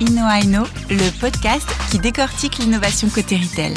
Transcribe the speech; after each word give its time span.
InnoAino, 0.00 0.62
le 0.90 1.10
podcast 1.18 1.68
qui 1.90 1.98
décortique 1.98 2.58
l'innovation 2.58 3.08
côté 3.08 3.36
retail. 3.36 3.74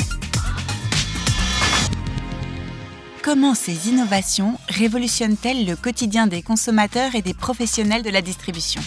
Comment 3.24 3.56
ces 3.56 3.90
innovations 3.90 4.60
révolutionnent-elles 4.70 5.66
le 5.66 5.76
quotidien 5.76 6.28
des 6.28 6.44
consommateurs 6.44 7.16
et 7.16 7.24
des 7.24 7.34
professionnels 7.34 8.04
de 8.04 8.12
la 8.12 8.22
distribution? 8.22 8.82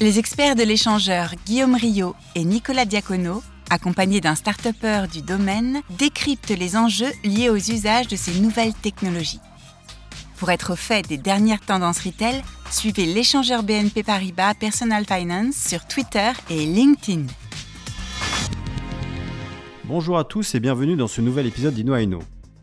Les 0.00 0.18
experts 0.18 0.56
de 0.56 0.64
l'échangeur 0.64 1.34
Guillaume 1.46 1.76
Rio 1.76 2.16
et 2.34 2.44
Nicolas 2.44 2.84
Diacono, 2.84 3.44
accompagnés 3.70 4.20
d'un 4.20 4.34
start 4.34 4.66
du 5.12 5.22
domaine, 5.22 5.82
décryptent 5.90 6.58
les 6.58 6.76
enjeux 6.76 7.12
liés 7.22 7.50
aux 7.50 7.56
usages 7.56 8.08
de 8.08 8.16
ces 8.16 8.40
nouvelles 8.40 8.74
technologies. 8.74 9.40
Pour 10.40 10.50
être 10.50 10.72
au 10.72 10.76
fait 10.76 11.06
des 11.06 11.18
dernières 11.18 11.60
tendances 11.60 12.00
retail, 12.00 12.42
suivez 12.70 13.04
l'échangeur 13.04 13.62
BNP 13.62 14.02
Paribas 14.02 14.54
Personal 14.54 15.04
Finance 15.04 15.54
sur 15.54 15.86
Twitter 15.86 16.30
et 16.48 16.64
LinkedIn. 16.64 17.26
Bonjour 19.84 20.16
à 20.16 20.24
tous 20.24 20.54
et 20.54 20.60
bienvenue 20.60 20.96
dans 20.96 21.08
ce 21.08 21.20
nouvel 21.20 21.46
épisode 21.46 21.74
d'InnoAino. 21.74 22.20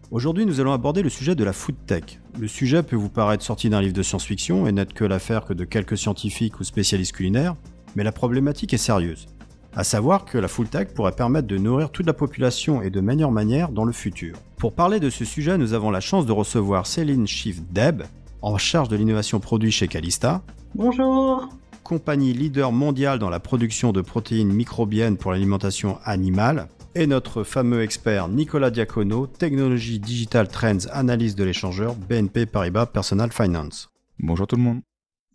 Aujourd'hui, 0.09 0.47
nous 0.47 0.59
allons 0.59 0.73
aborder 0.73 1.03
le 1.03 1.09
sujet 1.09 1.35
de 1.35 1.43
la 1.43 1.53
food 1.53 1.75
tech. 1.85 2.19
Le 2.39 2.47
sujet 2.47 2.81
peut 2.81 2.95
vous 2.95 3.09
paraître 3.09 3.43
sorti 3.43 3.69
d'un 3.69 3.81
livre 3.81 3.93
de 3.93 4.01
science-fiction 4.01 4.65
et 4.65 4.71
n'être 4.71 4.93
que 4.93 5.05
l'affaire 5.05 5.45
que 5.45 5.53
de 5.53 5.63
quelques 5.63 5.99
scientifiques 5.99 6.59
ou 6.59 6.63
spécialistes 6.63 7.13
culinaires, 7.13 7.55
mais 7.95 8.03
la 8.03 8.11
problématique 8.11 8.73
est 8.73 8.77
sérieuse. 8.77 9.27
À 9.75 9.83
savoir 9.83 10.25
que 10.25 10.39
la 10.39 10.47
food 10.47 10.71
tech 10.71 10.87
pourrait 10.95 11.11
permettre 11.11 11.47
de 11.47 11.59
nourrir 11.59 11.91
toute 11.91 12.07
la 12.07 12.13
population 12.13 12.81
et 12.81 12.89
de 12.89 13.01
meilleure 13.01 13.31
manière 13.31 13.69
dans 13.69 13.85
le 13.85 13.93
futur. 13.93 14.35
Pour 14.57 14.73
parler 14.73 14.99
de 14.99 15.11
ce 15.11 15.23
sujet, 15.23 15.55
nous 15.59 15.73
avons 15.73 15.91
la 15.91 15.99
chance 15.99 16.25
de 16.25 16.31
recevoir 16.31 16.87
Céline 16.87 17.27
Schiff-Deb, 17.27 18.01
en 18.41 18.57
charge 18.57 18.89
de 18.89 18.95
l'innovation 18.95 19.39
produit 19.39 19.71
chez 19.71 19.87
Calista. 19.87 20.41
Bonjour. 20.73 21.47
Compagnie 21.83 22.33
leader 22.33 22.71
mondiale 22.71 23.19
dans 23.19 23.29
la 23.29 23.39
production 23.39 23.91
de 23.91 24.01
protéines 24.01 24.51
microbiennes 24.51 25.17
pour 25.17 25.31
l'alimentation 25.31 25.99
animale 26.03 26.69
et 26.95 27.05
notre 27.05 27.43
fameux 27.43 27.83
expert 27.83 28.29
Nicolas 28.29 28.71
Diacono, 28.71 29.27
technologie 29.27 29.99
digital 29.99 30.47
trends, 30.47 30.87
analyse 30.91 31.35
de 31.35 31.43
l'échangeur 31.43 31.93
BNP 31.93 32.47
Paribas 32.47 32.87
Personal 32.87 33.31
Finance. 33.31 33.91
Bonjour 34.17 34.47
tout 34.47 34.55
le 34.55 34.63
monde. 34.63 34.81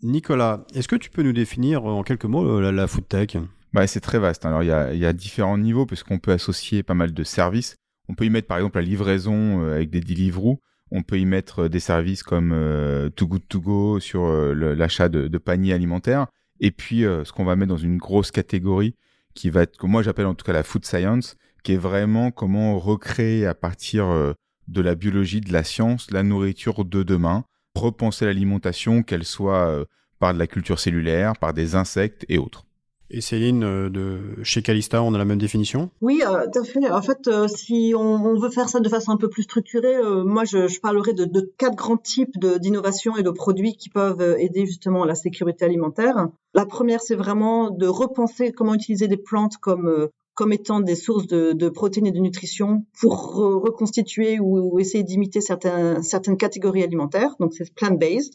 Nicolas, 0.02 0.64
est-ce 0.74 0.88
que 0.88 0.96
tu 0.96 1.10
peux 1.10 1.22
nous 1.22 1.32
définir 1.32 1.84
en 1.84 2.02
quelques 2.02 2.24
mots 2.24 2.44
euh, 2.44 2.60
la, 2.60 2.72
la 2.72 2.88
food 2.88 3.06
tech? 3.06 3.36
Bah, 3.72 3.86
C'est 3.86 4.00
très 4.00 4.18
vaste. 4.18 4.44
Alors 4.44 4.64
il 4.64 4.68
y 4.68 5.06
a, 5.06 5.12
différents 5.12 5.58
niveaux 5.58 5.86
puisqu'on 5.86 6.18
peut 6.18 6.32
associer 6.32 6.82
pas 6.82 6.94
mal 6.94 7.14
de 7.14 7.22
services. 7.22 7.76
On 8.08 8.14
peut 8.14 8.24
y 8.24 8.30
mettre 8.30 8.48
par 8.48 8.58
exemple 8.58 8.78
la 8.78 8.84
livraison 8.84 9.62
euh, 9.62 9.74
avec 9.74 9.90
des 9.90 10.00
Deliveroo. 10.00 10.60
On 10.90 11.02
peut 11.02 11.18
y 11.18 11.24
mettre 11.24 11.60
euh, 11.60 11.68
des 11.68 11.80
services 11.80 12.22
comme 12.22 12.52
euh, 12.52 13.08
Too 13.10 13.26
Good 13.26 13.48
To 13.48 13.60
Go 13.60 14.00
sur 14.00 14.26
l'achat 14.54 15.08
de, 15.08 15.38
paniers 15.38 15.72
alimentaires. 15.72 16.26
Et 16.60 16.70
puis 16.70 17.00
ce 17.00 17.32
qu'on 17.32 17.44
va 17.44 17.56
mettre 17.56 17.70
dans 17.70 17.76
une 17.76 17.96
grosse 17.96 18.30
catégorie 18.30 18.94
qui 19.34 19.50
va 19.50 19.62
être, 19.62 19.76
que 19.76 19.86
moi 19.86 20.02
j'appelle 20.02 20.26
en 20.26 20.34
tout 20.34 20.44
cas 20.44 20.52
la 20.52 20.62
food 20.62 20.84
science, 20.84 21.36
qui 21.62 21.74
est 21.74 21.78
vraiment 21.78 22.30
comment 22.30 22.78
recréer 22.78 23.46
à 23.46 23.54
partir 23.54 24.06
euh, 24.06 24.32
de 24.68 24.80
la 24.80 24.94
biologie, 24.94 25.40
de 25.40 25.52
la 25.52 25.64
science, 25.64 26.10
la 26.10 26.22
nourriture 26.22 26.84
de 26.84 27.02
demain, 27.02 27.44
repenser 27.74 28.26
l'alimentation, 28.26 29.02
qu'elle 29.02 29.24
soit 29.24 29.68
euh, 29.68 29.84
par 30.18 30.34
de 30.34 30.38
la 30.38 30.46
culture 30.46 30.78
cellulaire, 30.78 31.34
par 31.36 31.54
des 31.54 31.74
insectes 31.74 32.24
et 32.28 32.38
autres. 32.38 32.64
Et 33.14 33.20
Céline, 33.20 33.62
euh, 33.62 33.90
de 33.90 34.42
chez 34.42 34.62
Calista, 34.62 35.02
on 35.02 35.12
a 35.12 35.18
la 35.18 35.26
même 35.26 35.38
définition? 35.38 35.90
Oui, 36.00 36.22
euh, 36.26 36.46
tout 36.50 36.60
à 36.60 36.64
fait. 36.64 36.90
En 36.90 37.02
fait, 37.02 37.28
euh, 37.28 37.46
si 37.46 37.92
on, 37.94 38.38
veut 38.38 38.48
faire 38.48 38.70
ça 38.70 38.80
de 38.80 38.88
façon 38.88 39.12
un 39.12 39.18
peu 39.18 39.28
plus 39.28 39.42
structurée, 39.42 39.96
moi, 40.24 40.44
je, 40.44 40.80
parlerai 40.80 41.12
de, 41.12 41.52
quatre 41.58 41.76
grands 41.76 41.98
types 41.98 42.38
d'innovations 42.38 43.16
et 43.18 43.22
de 43.22 43.30
produits 43.30 43.76
qui 43.76 43.90
peuvent 43.90 44.36
aider 44.38 44.64
justement 44.64 45.02
à 45.02 45.06
la 45.06 45.14
sécurité 45.14 45.66
alimentaire. 45.66 46.28
La 46.54 46.64
première, 46.64 47.02
c'est 47.02 47.14
vraiment 47.14 47.70
de 47.70 47.86
repenser 47.86 48.52
comment 48.52 48.74
utiliser 48.74 49.08
des 49.08 49.18
plantes 49.18 49.58
comme 49.58 50.08
comme 50.34 50.54
étant 50.54 50.80
des 50.80 50.94
sources 50.94 51.26
de, 51.26 51.68
protéines 51.68 52.06
et 52.06 52.10
de 52.10 52.18
nutrition 52.18 52.86
pour 52.98 53.34
re 53.34 53.62
reconstituer 53.62 54.40
ou, 54.40 54.72
ou 54.72 54.80
essayer 54.80 55.04
d'imiter 55.04 55.42
certaines 55.42 56.38
catégories 56.38 56.82
alimentaires. 56.82 57.34
Donc, 57.38 57.52
c'est 57.52 57.72
plant-based. 57.74 58.32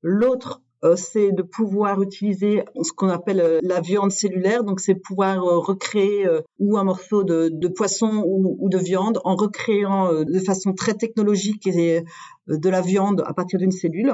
L'autre, 0.00 0.62
c'est 0.96 1.32
de 1.32 1.42
pouvoir 1.42 2.02
utiliser 2.02 2.64
ce 2.82 2.92
qu'on 2.92 3.08
appelle 3.08 3.40
euh, 3.40 3.60
la 3.62 3.80
viande 3.80 4.12
cellulaire. 4.12 4.64
Donc, 4.64 4.80
c'est 4.80 4.94
pouvoir 4.94 5.44
euh, 5.44 5.58
recréer 5.58 6.28
ou 6.58 6.76
un 6.76 6.84
morceau 6.84 7.24
de, 7.24 7.48
de 7.52 7.68
poisson 7.68 8.22
ou, 8.26 8.68
de 8.68 8.78
viande 8.78 9.20
en 9.24 9.36
recréant 9.36 10.24
de 10.24 10.38
façon 10.40 10.72
très 10.72 10.94
technologique 10.94 11.68
de 11.68 12.68
la 12.68 12.80
viande 12.80 13.22
à 13.26 13.34
partir 13.34 13.58
d'une 13.58 13.70
cellule. 13.70 14.12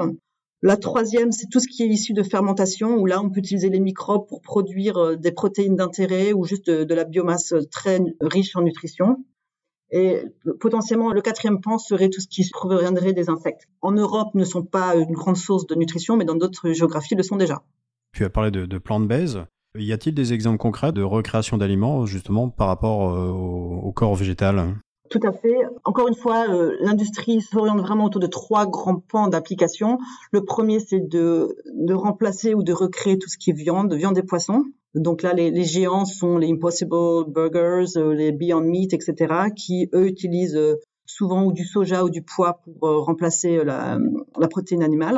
La 0.61 0.77
troisième, 0.77 1.31
c'est 1.31 1.47
tout 1.47 1.59
ce 1.59 1.67
qui 1.67 1.83
est 1.83 1.87
issu 1.87 2.13
de 2.13 2.23
fermentation, 2.23 2.97
où 2.97 3.05
là, 3.05 3.21
on 3.21 3.29
peut 3.29 3.39
utiliser 3.39 3.69
les 3.69 3.79
microbes 3.79 4.27
pour 4.27 4.41
produire 4.41 5.17
des 5.17 5.31
protéines 5.31 5.75
d'intérêt 5.75 6.33
ou 6.33 6.45
juste 6.45 6.69
de 6.69 6.93
la 6.93 7.03
biomasse 7.03 7.53
très 7.71 7.99
riche 8.21 8.55
en 8.55 8.61
nutrition. 8.61 9.17
Et 9.91 10.23
potentiellement, 10.59 11.11
le 11.11 11.21
quatrième 11.21 11.59
pan 11.59 11.77
serait 11.77 12.09
tout 12.09 12.21
ce 12.21 12.27
qui 12.27 12.49
proviendrait 12.49 13.13
des 13.13 13.29
insectes. 13.29 13.67
En 13.81 13.91
Europe, 13.91 14.29
ne 14.35 14.45
sont 14.45 14.63
pas 14.63 14.95
une 14.95 15.11
grande 15.11 15.37
source 15.37 15.67
de 15.67 15.75
nutrition, 15.75 16.15
mais 16.15 16.25
dans 16.25 16.35
d'autres 16.35 16.71
géographies, 16.71 17.15
le 17.15 17.23
sont 17.23 17.35
déjà. 17.35 17.61
Tu 18.13 18.23
as 18.23 18.29
parlé 18.29 18.51
de, 18.51 18.65
de 18.65 18.77
plant-based. 18.77 19.45
Y 19.77 19.93
a-t-il 19.93 20.13
des 20.13 20.33
exemples 20.33 20.57
concrets 20.57 20.91
de 20.91 21.01
recréation 21.01 21.57
d'aliments, 21.57 22.05
justement, 22.05 22.49
par 22.49 22.67
rapport 22.67 23.13
euh, 23.13 23.29
au, 23.29 23.79
au, 23.83 23.91
corps 23.91 24.15
végétal? 24.15 24.75
Tout 25.09 25.19
à 25.23 25.31
fait. 25.33 25.55
Encore 25.83 26.07
une 26.07 26.15
fois, 26.15 26.45
euh, 26.49 26.75
l'industrie 26.81 27.41
s'oriente 27.41 27.79
vraiment 27.79 28.05
autour 28.05 28.21
de 28.21 28.27
trois 28.27 28.65
grands 28.65 28.99
pans 28.99 29.27
d'application. 29.27 29.97
Le 30.31 30.43
premier, 30.43 30.79
c'est 30.79 31.05
de, 31.05 31.57
de 31.73 31.93
remplacer 31.93 32.53
ou 32.53 32.63
de 32.63 32.71
recréer 32.71 33.17
tout 33.17 33.29
ce 33.29 33.37
qui 33.37 33.49
est 33.49 33.53
viande, 33.53 33.93
viande 33.93 34.17
et 34.17 34.23
poissons. 34.23 34.63
Donc 34.95 35.21
là, 35.21 35.33
les, 35.33 35.51
les, 35.51 35.63
géants 35.63 36.05
sont 36.05 36.37
les 36.37 36.51
Impossible 36.51 37.25
Burgers, 37.27 37.97
euh, 37.97 38.13
les 38.13 38.31
Beyond 38.33 38.61
Meat, 38.61 38.93
etc., 38.93 39.49
qui 39.55 39.89
eux 39.93 40.05
utilisent 40.05 40.57
euh, 40.57 40.75
souvent 41.05 41.45
ou 41.45 41.53
du 41.53 41.63
soja 41.63 42.03
ou 42.03 42.09
du 42.09 42.23
pois 42.23 42.61
pour 42.63 42.87
euh, 42.87 42.99
remplacer 42.99 43.63
la, 43.63 43.97
la, 44.37 44.47
protéine 44.49 44.83
animale. 44.83 45.17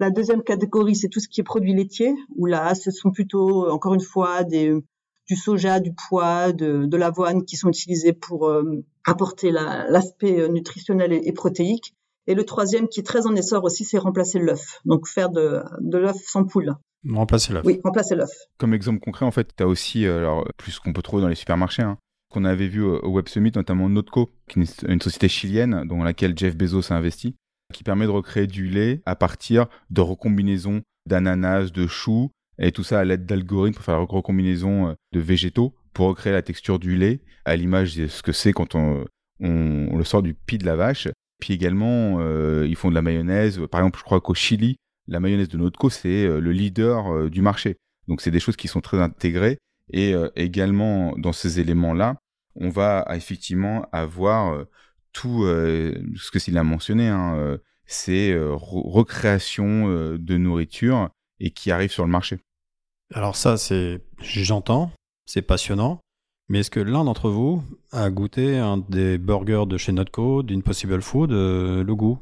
La 0.00 0.10
deuxième 0.10 0.42
catégorie, 0.42 0.94
c'est 0.94 1.08
tout 1.08 1.20
ce 1.20 1.28
qui 1.28 1.40
est 1.40 1.44
produits 1.44 1.72
laitiers, 1.72 2.14
où 2.36 2.44
là, 2.44 2.74
ce 2.74 2.90
sont 2.90 3.10
plutôt, 3.10 3.70
encore 3.70 3.94
une 3.94 4.02
fois, 4.02 4.44
des, 4.44 4.74
du 5.26 5.36
soja, 5.36 5.80
du 5.80 5.94
pois, 5.94 6.52
de, 6.52 6.84
de 6.84 6.96
l'avoine 6.98 7.46
qui 7.46 7.56
sont 7.56 7.70
utilisés 7.70 8.12
pour 8.12 8.52
apporter 9.06 9.50
l'aspect 9.50 10.36
la, 10.36 10.48
nutritionnel 10.48 11.14
et, 11.14 11.22
et, 11.24 11.32
protéique. 11.32 11.94
Et 12.26 12.34
le 12.34 12.44
troisième, 12.44 12.88
qui 12.88 13.00
est 13.00 13.04
très 13.04 13.26
en 13.26 13.34
essor 13.34 13.64
aussi, 13.64 13.86
c'est 13.86 13.96
remplacer 13.96 14.38
l'œuf. 14.38 14.80
Donc 14.84 15.08
faire 15.08 15.30
de, 15.30 15.62
de 15.80 15.96
l'œuf 15.96 16.18
sans 16.26 16.44
poule. 16.44 16.76
Remplacer 17.08 17.52
l'œuf. 17.52 17.64
Oui, 17.64 17.80
remplacer 17.82 18.14
l'œuf. 18.14 18.30
Comme 18.58 18.74
exemple 18.74 19.00
concret, 19.00 19.26
en 19.26 19.30
fait, 19.30 19.54
tu 19.56 19.62
as 19.62 19.66
aussi, 19.66 20.06
euh, 20.06 20.18
alors, 20.18 20.46
plus 20.56 20.78
qu'on 20.78 20.92
peut 20.92 21.02
trouver 21.02 21.22
dans 21.22 21.28
les 21.28 21.34
supermarchés, 21.34 21.82
hein, 21.82 21.98
qu'on 22.32 22.44
avait 22.44 22.68
vu 22.68 22.82
au 22.82 23.08
Web 23.08 23.28
Summit, 23.28 23.52
notamment 23.54 23.88
Notco, 23.88 24.30
qui 24.48 24.60
est 24.60 24.82
une 24.88 25.00
société 25.00 25.28
chilienne 25.28 25.84
dans 25.86 26.02
laquelle 26.02 26.36
Jeff 26.36 26.56
Bezos 26.56 26.92
a 26.92 26.96
investi, 26.96 27.36
qui 27.72 27.84
permet 27.84 28.06
de 28.06 28.10
recréer 28.10 28.46
du 28.46 28.68
lait 28.68 29.00
à 29.06 29.14
partir 29.14 29.66
de 29.90 30.00
recombinaisons 30.00 30.82
d'ananas, 31.06 31.70
de 31.70 31.86
choux, 31.86 32.30
et 32.58 32.72
tout 32.72 32.84
ça 32.84 33.00
à 33.00 33.04
l'aide 33.04 33.26
d'algorithmes 33.26 33.76
pour 33.76 33.84
faire 33.84 33.98
la 33.98 34.04
recombinaison 34.04 34.88
euh, 34.88 34.94
de 35.12 35.20
végétaux 35.20 35.74
pour 35.92 36.08
recréer 36.08 36.32
la 36.32 36.42
texture 36.42 36.78
du 36.78 36.96
lait 36.96 37.20
à 37.44 37.56
l'image 37.56 37.96
de 37.96 38.06
ce 38.06 38.22
que 38.22 38.32
c'est 38.32 38.52
quand 38.52 38.74
on, 38.74 39.04
on, 39.40 39.88
on, 39.90 39.96
le 39.96 40.04
sort 40.04 40.22
du 40.22 40.34
pis 40.34 40.58
de 40.58 40.66
la 40.66 40.76
vache. 40.76 41.08
Puis 41.40 41.54
également, 41.54 42.18
euh, 42.20 42.66
ils 42.68 42.76
font 42.76 42.90
de 42.90 42.94
la 42.94 43.02
mayonnaise. 43.02 43.60
Par 43.70 43.80
exemple, 43.80 43.98
je 43.98 44.04
crois 44.04 44.20
qu'au 44.20 44.34
Chili, 44.34 44.76
la 45.08 45.20
mayonnaise 45.20 45.48
de 45.48 45.58
Notco, 45.58 45.90
c'est 45.90 46.24
euh, 46.24 46.40
le 46.40 46.52
leader 46.52 47.12
euh, 47.12 47.30
du 47.30 47.42
marché. 47.42 47.76
Donc, 48.08 48.20
c'est 48.20 48.30
des 48.30 48.40
choses 48.40 48.56
qui 48.56 48.68
sont 48.68 48.80
très 48.80 49.00
intégrées. 49.00 49.58
Et 49.92 50.14
euh, 50.14 50.28
également, 50.36 51.14
dans 51.16 51.32
ces 51.32 51.60
éléments-là, 51.60 52.16
on 52.54 52.70
va 52.70 53.06
effectivement 53.10 53.86
avoir 53.92 54.64
tout 55.12 55.44
ce 55.44 56.30
que 56.30 56.38
s'il 56.38 56.56
a 56.56 56.64
mentionné, 56.64 57.08
hein, 57.08 57.58
c'est 57.84 58.34
recréation 58.34 60.16
de 60.16 60.36
nourriture 60.38 61.10
et 61.38 61.50
qui 61.50 61.70
arrive 61.70 61.90
sur 61.90 62.06
le 62.06 62.10
marché. 62.10 62.38
Alors 63.12 63.36
ça, 63.36 63.58
c'est, 63.58 64.00
j'entends, 64.22 64.90
c'est 65.26 65.42
passionnant. 65.42 66.00
Mais 66.48 66.60
est-ce 66.60 66.70
que 66.70 66.80
l'un 66.80 67.04
d'entre 67.04 67.28
vous 67.28 67.62
a 67.92 68.08
goûté 68.08 68.56
un 68.56 68.78
des 68.78 69.18
burgers 69.18 69.66
de 69.66 69.76
chez 69.76 69.92
Notco, 69.92 70.42
d'une 70.42 70.62
Possible 70.62 71.02
Food, 71.02 71.32
le 71.32 71.94
goût? 71.94 72.18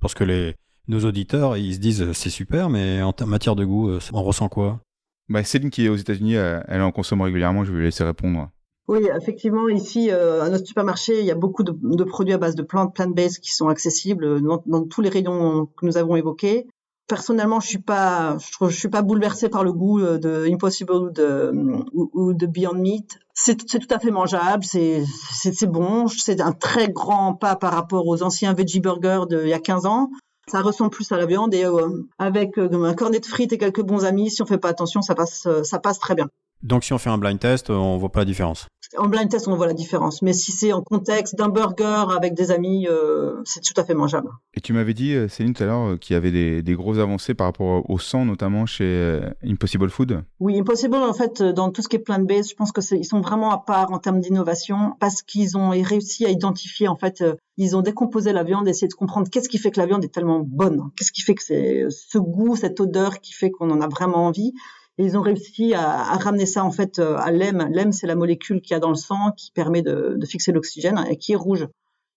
Parce 0.00 0.14
que 0.14 0.22
les, 0.22 0.54
nos 0.88 1.00
auditeurs, 1.00 1.56
ils 1.56 1.74
se 1.74 1.78
disent 1.78 2.12
c'est 2.12 2.30
super, 2.30 2.70
mais 2.70 3.02
en 3.02 3.14
matière 3.26 3.56
de 3.56 3.64
goût, 3.64 3.90
on 4.12 4.22
ressent 4.22 4.48
quoi? 4.48 4.80
Bah, 5.28 5.44
Céline 5.44 5.70
qui 5.70 5.86
est 5.86 5.88
aux 5.88 5.96
États-Unis, 5.96 6.34
elle 6.34 6.82
en 6.82 6.92
consomme 6.92 7.20
régulièrement, 7.20 7.64
je 7.64 7.72
vais 7.72 7.78
lui 7.78 7.84
laisser 7.84 8.04
répondre. 8.04 8.50
Oui, 8.88 9.08
effectivement, 9.16 9.68
ici, 9.68 10.10
euh, 10.10 10.42
à 10.42 10.50
notre 10.50 10.66
supermarché, 10.66 11.20
il 11.20 11.24
y 11.24 11.30
a 11.30 11.36
beaucoup 11.36 11.62
de, 11.62 11.72
de 11.72 12.04
produits 12.04 12.34
à 12.34 12.38
base 12.38 12.56
de 12.56 12.62
plantes 12.62 12.94
plant-based 12.94 13.40
qui 13.40 13.52
sont 13.52 13.68
accessibles 13.68 14.42
dans, 14.42 14.62
dans, 14.66 14.84
tous 14.84 15.00
les 15.00 15.08
rayons 15.08 15.66
que 15.66 15.86
nous 15.86 15.96
avons 15.96 16.16
évoqués 16.16 16.66
personnellement, 17.08 17.60
je 17.60 17.68
suis 17.68 17.78
pas, 17.78 18.38
je, 18.38 18.68
je 18.68 18.78
suis 18.78 18.88
pas 18.88 19.02
bouleversée 19.02 19.50
par 19.50 19.64
le 19.64 19.72
goût 19.72 20.00
euh, 20.00 20.18
de 20.18 20.46
Impossible 20.50 20.92
ou 20.92 21.10
de, 21.10 21.52
ou, 21.92 22.10
ou 22.14 22.32
de 22.32 22.46
Beyond 22.46 22.74
Meat. 22.74 23.18
C'est 23.34 23.56
tout 23.56 23.86
à 23.90 23.98
fait 23.98 24.10
mangeable, 24.10 24.64
c'est 24.64 25.04
c'est 25.32 25.66
bon, 25.66 26.06
c'est 26.06 26.40
un 26.40 26.52
très 26.52 26.88
grand 26.88 27.34
pas 27.34 27.56
par 27.56 27.72
rapport 27.72 28.06
aux 28.06 28.22
anciens 28.22 28.54
veggie 28.54 28.80
burgers 28.80 29.24
d'il 29.28 29.48
y 29.48 29.52
a 29.52 29.58
15 29.58 29.84
ans. 29.84 30.10
Ça 30.48 30.60
ressemble 30.60 30.90
plus 30.90 31.10
à 31.12 31.16
la 31.16 31.26
viande 31.26 31.54
et 31.54 31.64
euh, 31.64 32.04
avec 32.18 32.58
euh, 32.58 32.84
un 32.84 32.94
cornet 32.94 33.20
de 33.20 33.26
frites 33.26 33.52
et 33.52 33.58
quelques 33.58 33.82
bons 33.82 34.04
amis, 34.04 34.30
si 34.30 34.42
on 34.42 34.46
fait 34.46 34.58
pas 34.58 34.68
attention, 34.68 35.02
ça 35.02 35.14
passe, 35.14 35.48
ça 35.62 35.78
passe 35.78 35.98
très 35.98 36.14
bien. 36.14 36.28
Donc 36.62 36.84
si 36.84 36.92
on 36.92 36.98
fait 36.98 37.10
un 37.10 37.18
blind 37.18 37.38
test, 37.38 37.70
on 37.70 37.96
voit 37.96 38.10
pas 38.10 38.20
la 38.20 38.24
différence. 38.24 38.66
En 38.98 39.08
blind 39.08 39.28
test, 39.28 39.48
on 39.48 39.56
voit 39.56 39.66
la 39.66 39.74
différence. 39.74 40.22
Mais 40.22 40.32
si 40.32 40.52
c'est 40.52 40.72
en 40.72 40.82
contexte 40.82 41.36
d'un 41.36 41.48
burger 41.48 42.04
avec 42.14 42.34
des 42.34 42.50
amis, 42.50 42.86
euh, 42.88 43.40
c'est 43.44 43.62
tout 43.62 43.78
à 43.80 43.84
fait 43.84 43.94
mangeable. 43.94 44.30
Et 44.54 44.60
tu 44.60 44.72
m'avais 44.72 44.94
dit, 44.94 45.14
euh, 45.14 45.28
Céline, 45.28 45.54
tout 45.54 45.62
à 45.62 45.66
l'heure, 45.66 45.92
euh, 45.92 45.96
qu'il 45.96 46.14
y 46.14 46.16
avait 46.16 46.30
des, 46.30 46.62
des 46.62 46.74
grosses 46.74 46.98
avancées 46.98 47.34
par 47.34 47.46
rapport 47.46 47.88
au 47.88 47.98
sang, 47.98 48.24
notamment 48.24 48.66
chez 48.66 49.20
Impossible 49.44 49.90
Food. 49.90 50.22
Oui, 50.40 50.58
Impossible, 50.58 50.96
en 50.96 51.14
fait, 51.14 51.42
dans 51.42 51.70
tout 51.70 51.82
ce 51.82 51.88
qui 51.88 51.96
est 51.96 52.00
plant-based, 52.00 52.50
je 52.50 52.54
pense 52.54 52.72
que 52.72 52.80
ils 52.94 53.04
sont 53.04 53.20
vraiment 53.20 53.50
à 53.50 53.58
part 53.58 53.92
en 53.92 53.98
termes 53.98 54.20
d'innovation 54.20 54.94
parce 55.00 55.22
qu'ils 55.22 55.56
ont 55.56 55.70
réussi 55.70 56.26
à 56.26 56.30
identifier, 56.30 56.88
en 56.88 56.96
fait, 56.96 57.24
ils 57.56 57.76
ont 57.76 57.82
décomposé 57.82 58.32
la 58.32 58.44
viande, 58.44 58.68
essayé 58.68 58.88
de 58.88 58.94
comprendre 58.94 59.28
qu'est-ce 59.30 59.48
qui 59.48 59.58
fait 59.58 59.70
que 59.70 59.80
la 59.80 59.86
viande 59.86 60.04
est 60.04 60.12
tellement 60.12 60.40
bonne, 60.40 60.90
qu'est-ce 60.96 61.12
qui 61.12 61.22
fait 61.22 61.34
que 61.34 61.42
c'est 61.42 61.86
ce 61.90 62.18
goût, 62.18 62.56
cette 62.56 62.80
odeur 62.80 63.20
qui 63.20 63.32
fait 63.32 63.50
qu'on 63.50 63.70
en 63.70 63.80
a 63.80 63.88
vraiment 63.88 64.26
envie. 64.26 64.52
Et 64.98 65.04
ils 65.04 65.16
ont 65.16 65.22
réussi 65.22 65.74
à, 65.74 66.14
ramener 66.16 66.46
ça 66.46 66.64
en 66.64 66.70
fait 66.70 66.98
euh, 66.98 67.16
à 67.16 67.30
l'EM. 67.32 67.68
L'EM, 67.72 67.92
c'est 67.92 68.06
la 68.06 68.14
molécule 68.14 68.60
qu'il 68.60 68.72
y 68.72 68.76
a 68.76 68.80
dans 68.80 68.90
le 68.90 68.94
sang 68.94 69.32
qui 69.36 69.50
permet 69.52 69.82
de, 69.82 70.18
fixer 70.26 70.52
l'oxygène 70.52 71.04
et 71.08 71.16
qui 71.16 71.32
est 71.32 71.36
rouge. 71.36 71.66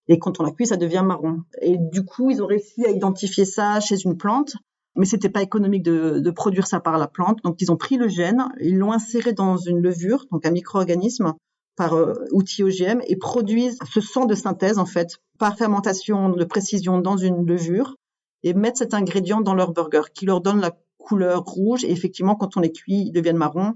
Et 0.07 0.19
quand 0.19 0.39
on 0.39 0.43
la 0.43 0.51
cuit, 0.51 0.67
ça 0.67 0.77
devient 0.77 1.03
marron. 1.05 1.41
Et 1.61 1.77
du 1.77 2.03
coup, 2.03 2.29
ils 2.29 2.43
ont 2.43 2.45
réussi 2.45 2.85
à 2.85 2.91
identifier 2.91 3.45
ça 3.45 3.79
chez 3.79 3.99
une 4.01 4.17
plante, 4.17 4.55
mais 4.95 5.05
c'était 5.05 5.29
pas 5.29 5.41
économique 5.41 5.83
de, 5.83 6.19
de, 6.19 6.31
produire 6.31 6.67
ça 6.67 6.79
par 6.79 6.97
la 6.97 7.07
plante. 7.07 7.39
Donc, 7.43 7.61
ils 7.61 7.71
ont 7.71 7.77
pris 7.77 7.97
le 7.97 8.07
gène, 8.07 8.45
ils 8.59 8.77
l'ont 8.77 8.91
inséré 8.91 9.33
dans 9.33 9.57
une 9.57 9.79
levure, 9.79 10.25
donc 10.31 10.45
un 10.45 10.51
micro-organisme, 10.51 11.33
par 11.75 11.93
euh, 11.93 12.13
outil 12.31 12.63
OGM, 12.63 13.01
et 13.07 13.15
produisent 13.15 13.79
ce 13.91 13.99
sang 13.99 14.25
de 14.25 14.35
synthèse, 14.35 14.77
en 14.77 14.85
fait, 14.85 15.17
par 15.39 15.57
fermentation 15.57 16.29
de 16.29 16.45
précision 16.45 16.99
dans 16.99 17.17
une 17.17 17.45
levure, 17.45 17.95
et 18.43 18.53
mettent 18.53 18.77
cet 18.77 18.93
ingrédient 18.93 19.41
dans 19.41 19.55
leur 19.55 19.71
burger, 19.71 20.03
qui 20.13 20.25
leur 20.25 20.39
donne 20.39 20.61
la 20.61 20.71
couleur 21.05 21.43
rouge. 21.43 21.85
Et 21.85 21.91
effectivement, 21.91 22.35
quand 22.35 22.57
on 22.57 22.59
les 22.59 22.71
cuit, 22.71 23.05
ils 23.07 23.11
deviennent 23.11 23.37
marrons. 23.37 23.75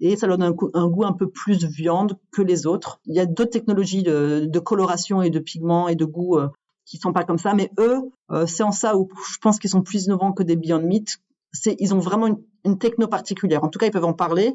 Et 0.00 0.16
ça 0.16 0.26
donne 0.26 0.42
un, 0.42 0.50
goût 0.50 1.04
un 1.04 1.12
peu 1.12 1.30
plus 1.30 1.64
viande 1.64 2.18
que 2.32 2.42
les 2.42 2.66
autres. 2.66 3.00
Il 3.06 3.14
y 3.14 3.20
a 3.20 3.26
d'autres 3.26 3.52
technologies 3.52 4.02
de, 4.02 4.58
coloration 4.58 5.22
et 5.22 5.30
de 5.30 5.38
pigments 5.38 5.86
et 5.86 5.94
de 5.94 6.04
goût 6.04 6.38
euh, 6.38 6.48
qui 6.84 6.96
sont 6.96 7.12
pas 7.12 7.22
comme 7.22 7.38
ça. 7.38 7.54
Mais 7.54 7.70
eux, 7.78 8.00
euh, 8.32 8.46
c'est 8.46 8.64
en 8.64 8.72
ça 8.72 8.96
où 8.96 9.08
je 9.32 9.38
pense 9.40 9.60
qu'ils 9.60 9.70
sont 9.70 9.82
plus 9.82 10.06
innovants 10.06 10.32
que 10.32 10.42
des 10.42 10.56
Beyond 10.56 10.82
Meat. 10.82 11.18
C'est, 11.52 11.76
ils 11.78 11.94
ont 11.94 12.00
vraiment 12.00 12.36
une, 12.64 12.78
techno 12.78 13.06
particulière. 13.06 13.62
En 13.62 13.68
tout 13.68 13.78
cas, 13.78 13.86
ils 13.86 13.92
peuvent 13.92 14.04
en 14.04 14.14
parler 14.14 14.54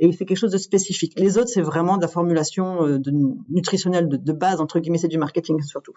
et 0.00 0.10
c'est 0.10 0.24
quelque 0.24 0.38
chose 0.38 0.52
de 0.52 0.58
spécifique. 0.58 1.12
Les 1.16 1.38
autres, 1.38 1.50
c'est 1.50 1.62
vraiment 1.62 1.96
de 1.96 2.02
la 2.02 2.08
formulation 2.08 2.84
euh, 2.84 2.98
nutritionnelle 3.50 4.08
de, 4.08 4.32
base, 4.32 4.60
entre 4.60 4.80
guillemets, 4.80 4.98
c'est 4.98 5.08
du 5.08 5.18
marketing 5.18 5.60
surtout. 5.62 5.94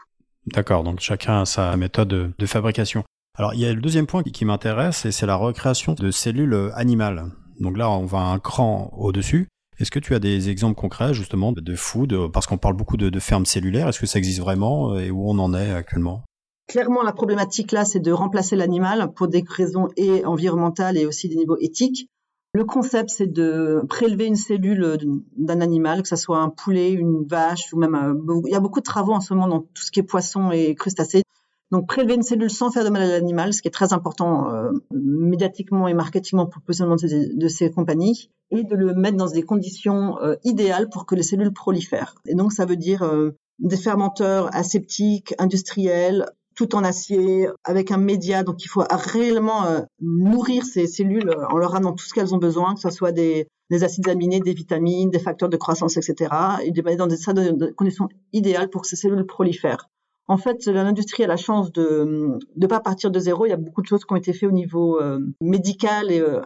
D'accord, 0.47 0.83
donc 0.83 0.99
chacun 0.99 1.41
a 1.41 1.45
sa 1.45 1.75
méthode 1.77 2.33
de 2.37 2.45
fabrication. 2.45 3.03
Alors, 3.41 3.55
il 3.55 3.59
y 3.59 3.65
a 3.65 3.73
le 3.73 3.81
deuxième 3.81 4.05
point 4.05 4.21
qui, 4.21 4.45
m'intéresse, 4.45 5.03
et 5.05 5.11
c'est 5.11 5.25
la 5.25 5.35
recréation 5.35 5.95
de 5.95 6.11
cellules 6.11 6.53
euh, 6.53 6.69
animales. 6.75 7.31
Donc 7.59 7.75
là, 7.75 7.89
on 7.89 8.05
va 8.05 8.19
un 8.19 8.37
cran 8.37 8.93
au-dessus. 8.95 9.47
Est-ce 9.79 9.89
que 9.89 9.97
tu 9.97 10.13
as 10.13 10.19
des 10.19 10.51
exemples 10.51 10.79
concrets 10.79 11.15
justement 11.15 11.51
de 11.51 11.75
food 11.75 12.31
Parce 12.31 12.45
qu'on 12.45 12.59
parle 12.59 12.75
beaucoup 12.75 12.97
de, 12.97 13.19
fermes 13.19 13.47
cellulaires. 13.47 13.87
Est-ce 13.87 13.99
que 13.99 14.05
ça 14.05 14.19
existe 14.19 14.41
vraiment 14.41 14.95
et 14.95 15.09
où 15.09 15.27
on 15.27 15.39
en 15.39 15.55
est 15.55 15.71
actuellement? 15.71 16.23
Clairement, 16.67 17.01
la 17.01 17.13
problématique 17.13 17.71
là, 17.71 17.83
c'est 17.83 17.99
de 17.99 18.11
remplacer 18.11 18.55
l'animal 18.55 19.11
pour 19.15 19.27
des 19.27 19.43
raisons 19.49 19.87
et 19.97 20.23
environnementales 20.23 20.95
et 20.95 21.07
aussi 21.07 21.27
des 21.27 21.35
niveaux 21.35 21.57
éthiques. 21.59 22.11
Le 22.53 22.63
concept, 22.63 23.09
c'est 23.09 23.33
de 23.33 23.81
prélever 23.89 24.27
une 24.27 24.35
cellule 24.35 24.99
d'un 25.35 25.61
animal, 25.61 26.03
que 26.03 26.09
ce 26.09 26.15
soit 26.15 26.37
un 26.37 26.49
poulet, 26.49 26.91
une 26.91 27.25
vache, 27.25 27.73
ou 27.73 27.79
même 27.79 27.95
euh, 27.95 28.41
il 28.45 28.51
y 28.51 28.55
a 28.55 28.59
beaucoup 28.59 28.81
de 28.81 28.85
travaux 28.85 29.13
en 29.13 29.21
ce 29.21 29.33
moment 29.33 29.47
dans 29.47 29.61
tout 29.61 29.81
ce 29.81 29.89
qui 29.89 29.99
est 29.99 30.03
poisson 30.03 30.51
et 30.51 30.75
crustacés 30.75 31.23
donc 31.71 31.87
prélever 31.87 32.15
une 32.15 32.23
cellule 32.23 32.49
sans 32.49 32.69
faire 32.69 32.83
de 32.83 32.89
mal 32.89 33.03
à 33.03 33.07
l'animal, 33.07 33.53
ce 33.53 33.61
qui 33.61 33.69
est 33.69 33.71
très 33.71 33.93
important 33.93 34.51
euh, 34.53 34.71
médiatiquement 34.91 35.87
et 35.87 35.93
marketingement 35.93 36.45
pour 36.45 36.59
le 36.61 36.65
positionnement 36.65 36.97
de 36.97 37.47
ces, 37.47 37.71
compagnies, 37.71 38.29
et 38.51 38.63
de 38.63 38.75
le 38.75 38.93
mettre 38.93 39.17
dans 39.17 39.27
des 39.27 39.43
conditions 39.43 40.21
euh, 40.21 40.35
idéales 40.43 40.89
pour 40.89 41.05
que 41.05 41.15
les 41.15 41.23
cellules 41.23 41.53
prolifèrent. 41.53 42.15
Et 42.25 42.35
donc 42.35 42.51
ça 42.51 42.65
veut 42.65 42.75
dire 42.75 43.03
euh, 43.03 43.31
des 43.59 43.77
fermenteurs 43.77 44.53
aseptiques, 44.53 45.33
industriels, 45.39 46.25
tout 46.55 46.75
en 46.75 46.83
acier, 46.83 47.47
avec 47.63 47.91
un 47.91 47.97
média. 47.97 48.43
Donc 48.43 48.65
il 48.65 48.67
faut 48.67 48.83
réellement 48.89 49.85
nourrir 50.01 50.65
ces 50.65 50.85
cellules 50.85 51.33
en 51.49 51.57
leur 51.57 51.71
donnant 51.71 51.93
tout 51.93 52.03
ce 52.03 52.13
qu'elles 52.13 52.35
ont 52.35 52.39
besoin, 52.39 52.73
que 52.73 52.81
ce 52.81 52.89
soit 52.89 53.13
des, 53.13 53.47
acides 53.71 54.09
aminés, 54.09 54.41
des 54.41 54.53
vitamines, 54.53 55.09
des 55.09 55.19
facteurs 55.19 55.47
de 55.47 55.55
croissance, 55.55 55.95
etc. 55.95 56.29
Et 56.65 56.71
de 56.71 56.81
mettre 56.81 56.97
dans 56.97 57.07
des, 57.07 57.53
des 57.53 57.71
conditions 57.71 58.09
idéales 58.33 58.69
pour 58.69 58.81
que 58.81 58.89
ces 58.89 58.97
cellules 58.97 59.25
prolifèrent. 59.25 59.87
En 60.27 60.37
fait, 60.37 60.65
l'industrie 60.67 61.23
a 61.23 61.27
la 61.27 61.37
chance 61.37 61.71
de 61.71 62.39
ne 62.55 62.67
pas 62.67 62.79
partir 62.79 63.11
de 63.11 63.19
zéro. 63.19 63.45
Il 63.45 63.49
y 63.49 63.53
a 63.53 63.57
beaucoup 63.57 63.81
de 63.81 63.87
choses 63.87 64.05
qui 64.05 64.13
ont 64.13 64.17
été 64.17 64.33
faites 64.33 64.49
au 64.49 64.53
niveau 64.53 65.01
euh, 65.01 65.19
médical 65.41 66.11
et 66.11 66.19
euh, 66.19 66.41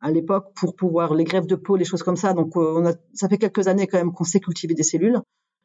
à 0.00 0.10
l'époque 0.10 0.52
pour 0.54 0.76
pouvoir 0.76 1.14
les 1.14 1.24
greffes 1.24 1.46
de 1.46 1.56
peau, 1.56 1.76
les 1.76 1.84
choses 1.84 2.02
comme 2.02 2.16
ça. 2.16 2.32
Donc, 2.34 2.56
euh, 2.56 2.74
on 2.76 2.86
a, 2.86 2.92
ça 3.12 3.28
fait 3.28 3.38
quelques 3.38 3.66
années 3.66 3.86
quand 3.86 3.98
même 3.98 4.12
qu'on 4.12 4.24
sait 4.24 4.40
cultiver 4.40 4.74
des 4.74 4.82
cellules. 4.82 5.20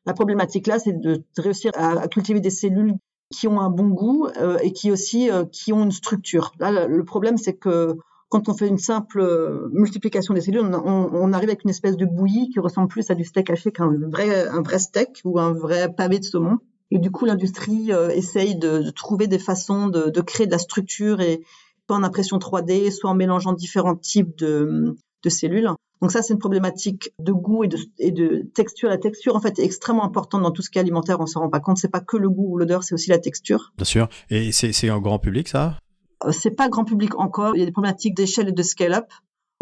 La 0.06 0.14
problématique 0.14 0.68
là, 0.68 0.80
c'est 0.80 1.00
de 1.00 1.24
réussir 1.38 1.72
à, 1.76 2.08
cultiver 2.08 2.40
des 2.40 2.50
cellules 2.50 2.96
qui 3.32 3.48
ont 3.48 3.60
un 3.60 3.70
bon 3.70 3.90
goût 3.90 4.28
et 4.64 4.72
qui 4.72 4.92
aussi 4.92 5.30
qui 5.52 5.72
ont 5.72 5.84
une 5.84 5.92
structure. 5.92 6.54
Là, 6.60 6.88
le 6.88 7.04
problème, 7.04 7.38
c'est 7.38 7.54
que 7.54 7.96
quand 8.30 8.48
on 8.50 8.56
fait 8.56 8.68
une 8.68 8.80
simple 8.80 9.70
multiplication 9.72 10.34
des 10.34 10.42
cellules, 10.42 10.62
on, 10.62 11.10
on, 11.14 11.34
arrive 11.34 11.50
avec 11.50 11.64
une 11.64 11.70
espèce 11.70 11.98
de 11.98 12.06
bouillie 12.06 12.50
qui 12.50 12.60
ressemble 12.60 12.88
plus 12.88 13.12
à 13.12 13.16
du 13.16 13.26
steak 13.26 13.50
haché 13.52 13.72
qu'un 13.72 13.92
vrai, 14.08 14.48
un 14.48 14.62
vrai 14.62 14.80
steak 14.80 15.22
ou 15.26 15.38
un 15.38 15.52
vrai 15.52 15.94
pavé 15.94 16.18
de 16.18 16.24
saumon. 16.24 16.58
Et 16.92 17.00
du 17.00 17.12
coup, 17.12 17.26
l'industrie 17.26 17.92
euh, 17.94 18.10
essaye 18.10 18.56
de, 18.56 18.80
de, 18.80 18.90
trouver 18.90 19.28
des 19.28 19.40
façons 19.40 19.88
de, 19.88 20.10
de, 20.10 20.22
créer 20.22 20.48
de 20.48 20.52
la 20.52 20.58
structure 20.58 21.22
et 21.22 21.42
soit 21.88 21.98
en 21.98 22.04
impression 22.04 22.38
3D, 22.38 22.92
soit 22.92 23.10
en 23.10 23.16
mélangeant 23.16 23.54
différents 23.54 23.96
types 23.96 24.38
de, 24.38 24.96
de 25.24 25.30
cellules. 25.30 25.70
Donc 26.02 26.12
ça, 26.12 26.22
c'est 26.22 26.34
une 26.34 26.40
problématique 26.40 27.12
de 27.20 27.32
goût 27.32 27.64
et 27.64 27.68
de, 27.68 27.78
et 27.98 28.12
de, 28.12 28.50
texture. 28.54 28.90
La 28.90 28.98
texture, 28.98 29.36
en 29.36 29.42
fait, 29.42 29.60
est 29.60 29.66
extrêmement 29.66 30.06
importante 30.06 30.42
dans 30.42 30.52
tout 30.52 30.62
ce 30.62 30.70
qui 30.70 30.78
est 30.78 30.82
alimentaire. 30.82 31.20
On 31.20 31.26
s'en 31.26 31.42
rend 31.42 31.50
pas 31.50 31.60
compte. 31.60 31.78
C'est 31.78 31.92
pas 31.92 32.00
que 32.00 32.18
le 32.18 32.30
goût 32.30 32.54
ou 32.54 32.58
l'odeur, 32.58 32.84
c'est 32.84 32.96
aussi 32.96 33.10
la 33.10 33.20
texture. 33.20 33.74
Bien 33.78 33.86
sûr. 33.86 34.10
Et 34.30 34.52
c'est 34.52 34.90
un 34.90 35.00
grand 35.00 35.20
public, 35.20 35.48
ça? 35.50 35.78
Euh, 36.26 36.32
C'est 36.32 36.52
pas 36.52 36.70
grand 36.70 36.86
public 36.86 37.20
encore. 37.20 37.56
Il 37.56 37.60
y 37.60 37.64
a 37.64 37.66
des 37.66 37.72
problématiques 37.72 38.16
d'échelle 38.16 38.50
et 38.50 38.54
de 38.54 38.64
scale-up. 38.64 39.12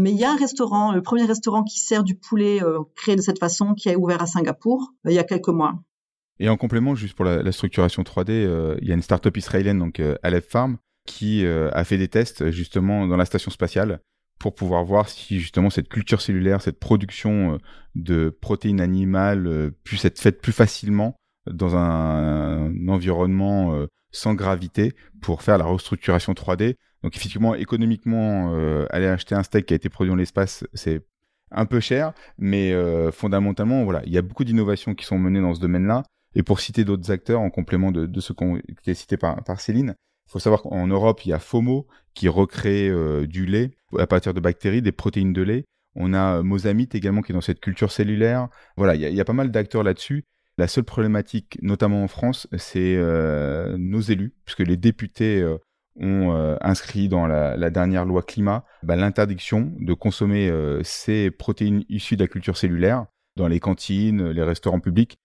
Mais 0.00 0.12
il 0.12 0.16
y 0.16 0.24
a 0.24 0.30
un 0.30 0.36
restaurant, 0.36 0.92
le 0.92 1.02
premier 1.02 1.24
restaurant 1.24 1.64
qui 1.64 1.80
sert 1.80 2.04
du 2.04 2.14
poulet 2.14 2.62
euh, 2.62 2.78
créé 2.94 3.16
de 3.16 3.20
cette 3.20 3.40
façon, 3.40 3.74
qui 3.74 3.90
a 3.90 3.98
ouvert 3.98 4.22
à 4.22 4.26
Singapour 4.26 4.94
il 5.04 5.12
y 5.12 5.18
a 5.18 5.24
quelques 5.24 5.48
mois. 5.48 5.74
Et 6.40 6.48
en 6.48 6.56
complément, 6.56 6.94
juste 6.94 7.14
pour 7.14 7.24
la, 7.24 7.52
structuration 7.52 8.02
3D, 8.02 8.30
euh, 8.30 8.76
il 8.80 8.88
y 8.88 8.92
a 8.92 8.94
une 8.94 9.02
startup 9.02 9.36
israélienne, 9.36 9.78
donc 9.78 9.98
euh, 9.98 10.16
Aleph 10.22 10.46
Farm, 10.48 10.78
qui 11.04 11.44
euh, 11.44 11.70
a 11.72 11.84
fait 11.84 11.98
des 11.98 12.08
tests 12.08 12.50
justement 12.50 13.06
dans 13.06 13.16
la 13.16 13.24
station 13.24 13.50
spatiale 13.50 14.00
pour 14.38 14.54
pouvoir 14.54 14.84
voir 14.84 15.08
si 15.08 15.40
justement 15.40 15.68
cette 15.68 15.88
culture 15.88 16.20
cellulaire, 16.20 16.62
cette 16.62 16.78
production 16.78 17.58
de 17.96 18.28
protéines 18.28 18.80
animales 18.80 19.72
puisse 19.82 20.04
être 20.04 20.20
faite 20.20 20.40
plus 20.40 20.52
facilement 20.52 21.16
dans 21.50 21.74
un, 21.74 22.72
environnement 22.86 23.76
sans 24.12 24.34
gravité 24.34 24.92
pour 25.20 25.42
faire 25.42 25.58
la 25.58 25.64
restructuration 25.64 26.34
3D. 26.34 26.76
Donc 27.02 27.16
effectivement, 27.16 27.56
économiquement, 27.56 28.54
aller 28.90 29.08
acheter 29.08 29.34
un 29.34 29.42
steak 29.42 29.66
qui 29.66 29.74
a 29.74 29.76
été 29.76 29.88
produit 29.88 30.10
dans 30.10 30.16
l'espace, 30.16 30.64
c'est 30.72 31.04
un 31.50 31.66
peu 31.66 31.80
cher, 31.80 32.12
mais 32.38 32.72
fondamentalement, 33.10 33.82
voilà, 33.82 34.02
il 34.06 34.12
y 34.12 34.18
a 34.18 34.22
beaucoup 34.22 34.44
d'innovations 34.44 34.94
qui 34.94 35.04
sont 35.04 35.18
menées 35.18 35.40
dans 35.40 35.54
ce 35.54 35.60
domaine-là. 35.60 36.04
Et 36.34 36.42
pour 36.42 36.60
citer 36.60 36.84
d'autres 36.84 37.10
acteurs 37.10 37.40
en 37.40 37.50
complément 37.50 37.90
de, 37.90 38.20
ce 38.20 38.32
qu'on 38.32 38.60
qui 38.82 38.90
est 38.90 38.94
cité 38.94 39.16
par, 39.16 39.60
Céline, 39.60 39.94
il 40.26 40.30
faut 40.32 40.38
savoir 40.38 40.62
qu'en 40.62 40.86
Europe, 40.86 41.24
il 41.24 41.30
y 41.30 41.32
a 41.32 41.38
FOMO 41.38 41.86
qui 42.14 42.28
recrée 42.28 42.88
euh, 42.88 43.26
du 43.26 43.46
lait 43.46 43.70
à 43.98 44.06
partir 44.06 44.34
de 44.34 44.40
bactéries, 44.40 44.82
des 44.82 44.92
protéines 44.92 45.32
de 45.32 45.42
lait. 45.42 45.64
On 45.94 46.12
a 46.12 46.42
Mozamite 46.42 46.94
également 46.94 47.22
qui 47.22 47.32
est 47.32 47.34
dans 47.34 47.40
cette 47.40 47.60
culture 47.60 47.90
cellulaire. 47.90 48.48
Voilà, 48.76 48.94
il 48.94 49.14
y 49.14 49.20
a, 49.20 49.24
pas 49.24 49.32
mal 49.32 49.50
d'acteurs 49.50 49.82
là-dessus. 49.82 50.24
La 50.58 50.68
seule 50.68 50.84
problématique, 50.84 51.58
notamment 51.62 52.02
en 52.02 52.08
France, 52.08 52.46
c'est 52.56 52.96
euh, 52.96 53.76
nos 53.78 54.00
élus, 54.00 54.34
puisque 54.44 54.60
les 54.60 54.76
députés 54.76 55.40
euh, 55.40 55.56
ont 56.00 56.56
inscrit 56.60 57.08
dans 57.08 57.26
la, 57.26 57.56
la, 57.56 57.70
dernière 57.70 58.04
loi 58.04 58.22
climat 58.22 58.64
bah, 58.84 58.94
l'interdiction 58.94 59.72
de 59.80 59.94
consommer 59.94 60.48
ces 60.84 61.32
protéines 61.32 61.82
issues 61.88 62.16
de 62.16 62.22
la 62.22 62.28
culture 62.28 62.56
cellulaire 62.56 63.06
dans 63.34 63.48
les 63.48 63.58
cantines, 63.58 64.30
les 64.30 64.42
restaurants 64.44 64.78
publics, 64.78 65.18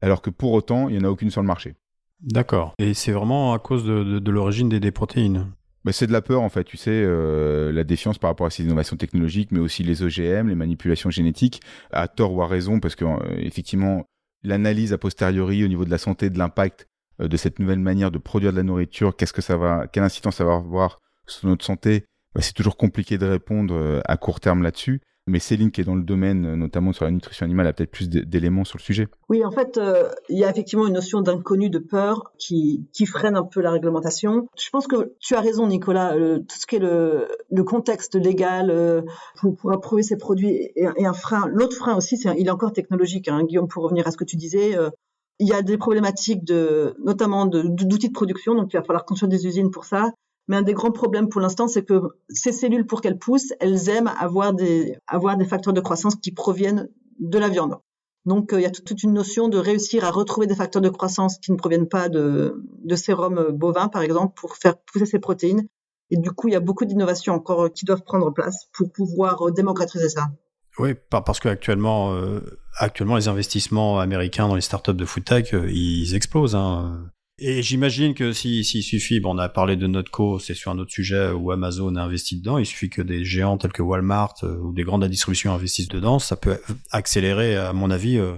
alors 0.00 0.22
que 0.22 0.30
pour 0.30 0.52
autant, 0.52 0.88
il 0.88 0.96
n'y 0.96 1.04
en 1.04 1.08
a 1.08 1.10
aucune 1.10 1.30
sur 1.30 1.40
le 1.40 1.46
marché. 1.46 1.74
D'accord. 2.20 2.74
Et 2.78 2.94
c'est 2.94 3.12
vraiment 3.12 3.52
à 3.52 3.58
cause 3.58 3.84
de, 3.84 4.30
l'origine 4.30 4.68
des, 4.68 4.90
protéines? 4.90 5.46
Bah, 5.84 5.92
c'est 5.92 6.06
de 6.06 6.12
la 6.12 6.22
peur 6.22 6.42
en 6.42 6.48
fait, 6.48 6.64
tu 6.64 6.76
sais, 6.76 6.90
euh, 6.90 7.72
la 7.72 7.84
défiance 7.84 8.18
par 8.18 8.30
rapport 8.30 8.46
à 8.46 8.50
ces 8.50 8.64
innovations 8.64 8.96
technologiques, 8.96 9.52
mais 9.52 9.60
aussi 9.60 9.82
les 9.82 10.02
OGM, 10.02 10.48
les 10.48 10.54
manipulations 10.54 11.10
génétiques, 11.10 11.60
à 11.92 12.08
tort 12.08 12.32
ou 12.32 12.42
à 12.42 12.46
raison, 12.46 12.80
parce 12.80 12.96
que 12.96 13.04
euh, 13.04 13.18
effectivement, 13.38 14.04
l'analyse 14.42 14.92
a 14.92 14.98
posteriori 14.98 15.64
au 15.64 15.68
niveau 15.68 15.84
de 15.84 15.90
la 15.90 15.98
santé, 15.98 16.30
de 16.30 16.38
l'impact 16.38 16.88
euh, 17.20 17.28
de 17.28 17.36
cette 17.36 17.60
nouvelle 17.60 17.78
manière 17.78 18.10
de 18.10 18.18
produire 18.18 18.52
de 18.52 18.56
la 18.56 18.64
nourriture, 18.64 19.16
qu'est-ce 19.16 19.32
que 19.32 19.42
ça 19.42 19.56
va, 19.56 19.86
quelle 19.86 20.02
incidence 20.02 20.36
ça 20.36 20.44
va 20.44 20.54
avoir 20.54 21.00
sur 21.26 21.48
notre 21.48 21.64
santé, 21.64 22.04
bah, 22.34 22.42
c'est 22.42 22.54
toujours 22.54 22.76
compliqué 22.76 23.16
de 23.16 23.26
répondre 23.26 24.02
à 24.04 24.16
court 24.16 24.40
terme 24.40 24.62
là-dessus. 24.62 25.00
Mais 25.28 25.38
Céline, 25.38 25.70
qui 25.70 25.80
est 25.80 25.84
dans 25.84 25.94
le 25.94 26.02
domaine, 26.02 26.54
notamment 26.54 26.92
sur 26.92 27.04
la 27.04 27.10
nutrition 27.10 27.44
animale, 27.44 27.66
a 27.66 27.72
peut-être 27.72 27.90
plus 27.90 28.08
d'éléments 28.08 28.64
sur 28.64 28.78
le 28.78 28.82
sujet. 28.82 29.08
Oui, 29.28 29.44
en 29.44 29.50
fait, 29.50 29.76
euh, 29.76 30.08
il 30.28 30.38
y 30.38 30.44
a 30.44 30.50
effectivement 30.50 30.86
une 30.86 30.94
notion 30.94 31.20
d'inconnu, 31.20 31.70
de 31.70 31.78
peur 31.78 32.32
qui, 32.38 32.88
freine 33.06 33.36
un 33.36 33.44
peu 33.44 33.60
la 33.60 33.70
réglementation. 33.70 34.48
Je 34.58 34.70
pense 34.70 34.86
que 34.86 35.14
tu 35.20 35.34
as 35.34 35.40
raison, 35.40 35.66
Nicolas. 35.66 36.14
tout 36.14 36.56
ce 36.58 36.66
qui 36.66 36.76
est 36.76 36.80
le, 36.80 37.28
le 37.50 37.64
contexte 37.64 38.14
légal 38.14 38.70
euh, 38.70 39.02
pour, 39.36 39.72
approuver 39.72 40.02
ces 40.02 40.16
produits 40.16 40.70
est, 40.76 41.04
un 41.04 41.12
frein. 41.12 41.46
L'autre 41.48 41.76
frein 41.76 41.96
aussi, 41.96 42.16
c'est 42.16 42.34
il 42.38 42.46
est 42.46 42.50
encore 42.50 42.72
technologique. 42.72 43.28
Hein, 43.28 43.44
Guillaume, 43.44 43.68
pour 43.68 43.84
revenir 43.84 44.06
à 44.06 44.10
ce 44.10 44.16
que 44.16 44.24
tu 44.24 44.36
disais, 44.36 44.76
euh, 44.76 44.90
il 45.38 45.48
y 45.48 45.52
a 45.52 45.62
des 45.62 45.78
problématiques 45.78 46.44
de, 46.44 46.96
notamment 47.04 47.46
d'outils 47.46 47.86
de, 47.86 48.08
de 48.08 48.12
production, 48.12 48.54
donc 48.54 48.72
il 48.72 48.76
va 48.76 48.82
falloir 48.82 49.04
construire 49.04 49.30
des 49.30 49.46
usines 49.46 49.70
pour 49.70 49.84
ça. 49.84 50.10
Mais 50.48 50.56
un 50.56 50.62
des 50.62 50.72
grands 50.72 50.90
problèmes 50.90 51.28
pour 51.28 51.40
l'instant, 51.40 51.68
c'est 51.68 51.84
que 51.84 52.00
ces 52.30 52.52
cellules, 52.52 52.86
pour 52.86 53.02
qu'elles 53.02 53.18
poussent, 53.18 53.52
elles 53.60 53.90
aiment 53.90 54.10
avoir 54.18 54.54
des, 54.54 54.98
facteurs 55.46 55.74
de 55.74 55.80
croissance 55.80 56.16
qui 56.16 56.32
proviennent 56.32 56.88
de 57.20 57.38
la 57.38 57.48
viande. 57.48 57.76
Donc, 58.24 58.52
euh, 58.52 58.60
il 58.60 58.62
y 58.62 58.66
a 58.66 58.70
toute 58.70 59.02
une 59.02 59.12
notion 59.12 59.48
de 59.48 59.58
réussir 59.58 60.04
à 60.04 60.10
retrouver 60.10 60.46
des 60.46 60.54
facteurs 60.54 60.82
de 60.82 60.88
croissance 60.88 61.38
qui 61.38 61.52
ne 61.52 61.56
proviennent 61.56 61.88
pas 61.88 62.08
de, 62.08 62.62
sérum 62.96 63.52
bovin, 63.52 63.88
par 63.88 64.02
exemple, 64.02 64.34
pour 64.40 64.56
faire 64.56 64.78
pousser 64.78 65.06
ces 65.06 65.18
protéines. 65.18 65.66
Et 66.10 66.16
du 66.16 66.30
coup, 66.30 66.48
il 66.48 66.52
y 66.52 66.56
a 66.56 66.60
beaucoup 66.60 66.86
d'innovations 66.86 67.34
encore 67.34 67.70
qui 67.70 67.84
doivent 67.84 68.02
prendre 68.02 68.30
place 68.32 68.68
pour 68.72 68.90
pouvoir 68.90 69.52
démocratiser 69.52 70.08
ça. 70.08 70.30
Oui, 70.78 70.94
parce 71.10 71.40
qu'actuellement, 71.40 72.14
euh, 72.14 72.40
actuellement, 72.76 73.16
les 73.16 73.28
investissements 73.28 73.98
américains 73.98 74.48
dans 74.48 74.54
les 74.54 74.60
startups 74.60 74.94
de 74.94 75.04
food 75.04 75.24
tech, 75.24 75.52
euh, 75.52 75.70
ils 75.70 76.14
explosent. 76.14 76.54
Hein. 76.54 77.10
Et 77.40 77.62
j'imagine 77.62 78.14
que 78.14 78.32
s'il 78.32 78.64
si, 78.64 78.82
suffit, 78.82 79.20
bon, 79.20 79.36
on 79.36 79.38
a 79.38 79.48
parlé 79.48 79.76
de 79.76 79.86
Notco, 79.86 80.40
c'est 80.40 80.54
sur 80.54 80.72
un 80.72 80.78
autre 80.78 80.90
sujet 80.90 81.30
où 81.30 81.52
Amazon 81.52 81.94
a 81.94 82.02
investi 82.02 82.36
dedans, 82.36 82.58
il 82.58 82.66
suffit 82.66 82.90
que 82.90 83.00
des 83.00 83.24
géants 83.24 83.58
tels 83.58 83.72
que 83.72 83.82
Walmart 83.82 84.34
euh, 84.42 84.56
ou 84.58 84.72
des 84.72 84.82
grandes 84.82 85.04
distributions 85.04 85.52
investissent 85.52 85.88
dedans, 85.88 86.18
ça 86.18 86.34
peut 86.34 86.58
accélérer, 86.90 87.56
à 87.56 87.72
mon 87.72 87.92
avis, 87.92 88.18
euh, 88.18 88.34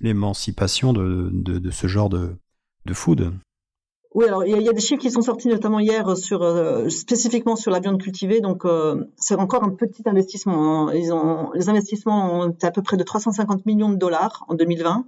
l'émancipation 0.00 0.94
de, 0.94 1.28
de, 1.30 1.70
ce 1.70 1.88
genre 1.88 2.08
de, 2.08 2.36
de 2.86 2.94
food. 2.94 3.34
Oui, 4.14 4.24
alors 4.24 4.46
il 4.46 4.62
y, 4.62 4.68
a 4.68 4.72
des 4.72 4.80
chiffres 4.80 5.02
qui 5.02 5.10
sont 5.10 5.20
sortis 5.20 5.48
notamment 5.48 5.80
hier 5.80 6.16
sur 6.16 6.42
euh, 6.42 6.88
spécifiquement 6.88 7.54
sur 7.54 7.70
la 7.70 7.80
viande 7.80 8.00
cultivée, 8.00 8.40
donc 8.40 8.62
c'est 9.16 9.34
encore 9.34 9.62
un 9.62 9.74
petit 9.74 10.02
investissement. 10.06 10.88
Hein. 10.88 10.94
Ils 10.94 11.12
ont, 11.12 11.50
les 11.52 11.68
investissements 11.68 12.32
ont 12.32 12.48
été 12.48 12.66
à 12.66 12.70
peu 12.70 12.80
près 12.80 12.96
de 12.96 13.02
350 13.02 13.66
millions 13.66 13.90
de 13.90 13.96
dollars 13.96 14.46
en 14.48 14.54
2020 14.54 15.04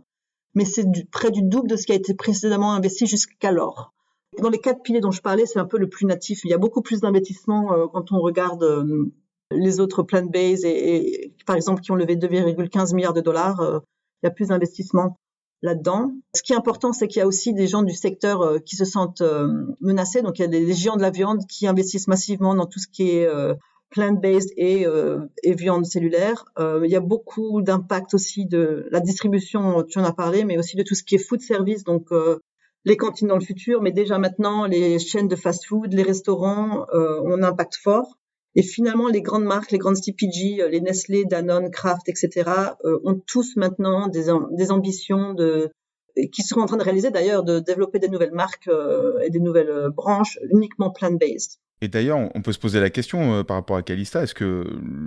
mais 0.54 0.64
c'est 0.64 0.84
près 1.10 1.30
du 1.30 1.42
double 1.42 1.68
de 1.68 1.76
ce 1.76 1.86
qui 1.86 1.92
a 1.92 1.96
été 1.96 2.14
précédemment 2.14 2.72
investi 2.72 3.06
jusqu'alors. 3.06 3.92
Dans 4.38 4.48
les 4.48 4.58
quatre 4.58 4.82
piliers 4.82 5.00
dont 5.00 5.10
je 5.10 5.22
parlais, 5.22 5.46
c'est 5.46 5.58
un 5.58 5.64
peu 5.64 5.78
le 5.78 5.88
plus 5.88 6.06
natif. 6.06 6.44
Il 6.44 6.50
y 6.50 6.54
a 6.54 6.58
beaucoup 6.58 6.82
plus 6.82 7.00
d'investissements 7.00 7.72
euh, 7.72 7.86
quand 7.92 8.12
on 8.12 8.20
regarde 8.20 8.62
euh, 8.62 9.12
les 9.50 9.80
autres 9.80 10.02
plant-based 10.02 10.64
et, 10.64 11.34
par 11.46 11.56
exemple 11.56 11.82
qui 11.82 11.90
ont 11.90 11.96
levé 11.96 12.16
2,15 12.16 12.94
milliards 12.94 13.12
de 13.12 13.20
dollars. 13.20 13.60
Euh, 13.60 13.80
il 14.22 14.26
y 14.26 14.28
a 14.28 14.30
plus 14.30 14.48
d'investissements 14.48 15.16
là-dedans. 15.62 16.12
Ce 16.34 16.42
qui 16.42 16.52
est 16.52 16.56
important, 16.56 16.92
c'est 16.92 17.08
qu'il 17.08 17.20
y 17.20 17.22
a 17.22 17.26
aussi 17.26 17.52
des 17.52 17.66
gens 17.66 17.82
du 17.82 17.94
secteur 17.94 18.62
qui 18.64 18.76
se 18.76 18.84
sentent 18.84 19.22
menacés. 19.80 20.20
Donc 20.20 20.38
il 20.38 20.42
y 20.42 20.44
a 20.44 20.48
des, 20.48 20.72
géants 20.74 20.96
de 20.96 21.02
la 21.02 21.10
viande 21.10 21.46
qui 21.46 21.66
investissent 21.66 22.06
massivement 22.06 22.54
dans 22.54 22.66
tout 22.66 22.78
ce 22.78 22.86
qui 22.86 23.10
est 23.10 23.28
plant-based 23.90 24.52
et, 24.56 24.86
euh, 24.86 25.26
et 25.42 25.54
viande 25.54 25.84
cellulaire. 25.84 26.44
Euh, 26.58 26.82
il 26.84 26.90
y 26.90 26.96
a 26.96 27.00
beaucoup 27.00 27.60
d'impact 27.60 28.14
aussi 28.14 28.46
de 28.46 28.88
la 28.90 29.00
distribution, 29.00 29.82
tu 29.82 29.98
en 29.98 30.04
as 30.04 30.12
parlé, 30.12 30.44
mais 30.44 30.58
aussi 30.58 30.76
de 30.76 30.82
tout 30.82 30.94
ce 30.94 31.02
qui 31.02 31.16
est 31.16 31.18
food 31.18 31.40
service, 31.40 31.84
donc 31.84 32.12
euh, 32.12 32.38
les 32.84 32.96
cantines 32.96 33.28
dans 33.28 33.36
le 33.36 33.44
futur, 33.44 33.82
mais 33.82 33.92
déjà 33.92 34.18
maintenant 34.18 34.64
les 34.64 34.98
chaînes 34.98 35.28
de 35.28 35.36
fast-food, 35.36 35.92
les 35.92 36.02
restaurants 36.02 36.86
euh, 36.94 37.20
ont 37.22 37.34
un 37.34 37.42
impact 37.42 37.76
fort. 37.76 38.16
Et 38.56 38.62
finalement, 38.62 39.08
les 39.08 39.22
grandes 39.22 39.44
marques, 39.44 39.70
les 39.70 39.78
grandes 39.78 39.96
CPG, 39.96 40.68
les 40.70 40.80
Nestlé, 40.80 41.24
Danone, 41.24 41.70
Kraft, 41.70 42.08
etc., 42.08 42.50
ont 42.82 43.22
tous 43.24 43.54
maintenant 43.54 44.08
des, 44.08 44.24
des 44.50 44.72
ambitions 44.72 45.34
de 45.34 45.70
qui 46.32 46.42
sont 46.42 46.58
en 46.58 46.66
train 46.66 46.76
de 46.76 46.82
réaliser 46.82 47.12
d'ailleurs 47.12 47.44
de 47.44 47.60
développer 47.60 48.00
des 48.00 48.08
nouvelles 48.08 48.32
marques 48.32 48.68
et 49.22 49.30
des 49.30 49.38
nouvelles 49.38 49.90
branches 49.94 50.36
uniquement 50.50 50.90
plant-based. 50.90 51.60
Et 51.82 51.88
d'ailleurs, 51.88 52.18
on 52.34 52.42
peut 52.42 52.52
se 52.52 52.58
poser 52.58 52.78
la 52.78 52.90
question 52.90 53.34
euh, 53.34 53.42
par 53.42 53.56
rapport 53.56 53.76
à 53.76 53.82
Calista, 53.82 54.22
est-ce 54.22 54.34
que 54.34 54.64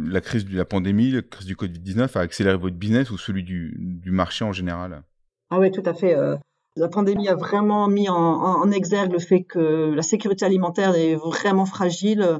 la 0.07 0.21
crise 0.21 0.45
de 0.45 0.57
la 0.57 0.65
pandémie, 0.65 1.11
la 1.11 1.21
crise 1.21 1.45
du 1.45 1.55
Covid-19 1.55 2.17
a 2.17 2.21
accéléré 2.21 2.57
votre 2.57 2.75
business 2.75 3.11
ou 3.11 3.17
celui 3.17 3.43
du, 3.43 4.01
marché 4.07 4.43
en 4.43 4.51
général? 4.51 5.03
Ah 5.51 5.59
oui, 5.59 5.69
tout 5.69 5.83
à 5.85 5.93
fait. 5.93 6.15
Euh, 6.15 6.35
la 6.75 6.87
pandémie 6.87 7.29
a 7.29 7.35
vraiment 7.35 7.87
mis 7.87 8.09
en, 8.09 8.71
exergue 8.71 9.11
le 9.11 9.19
fait 9.19 9.43
que 9.43 9.93
la 9.93 10.01
sécurité 10.01 10.45
alimentaire 10.45 10.95
est 10.95 11.13
vraiment 11.13 11.67
fragile. 11.67 12.39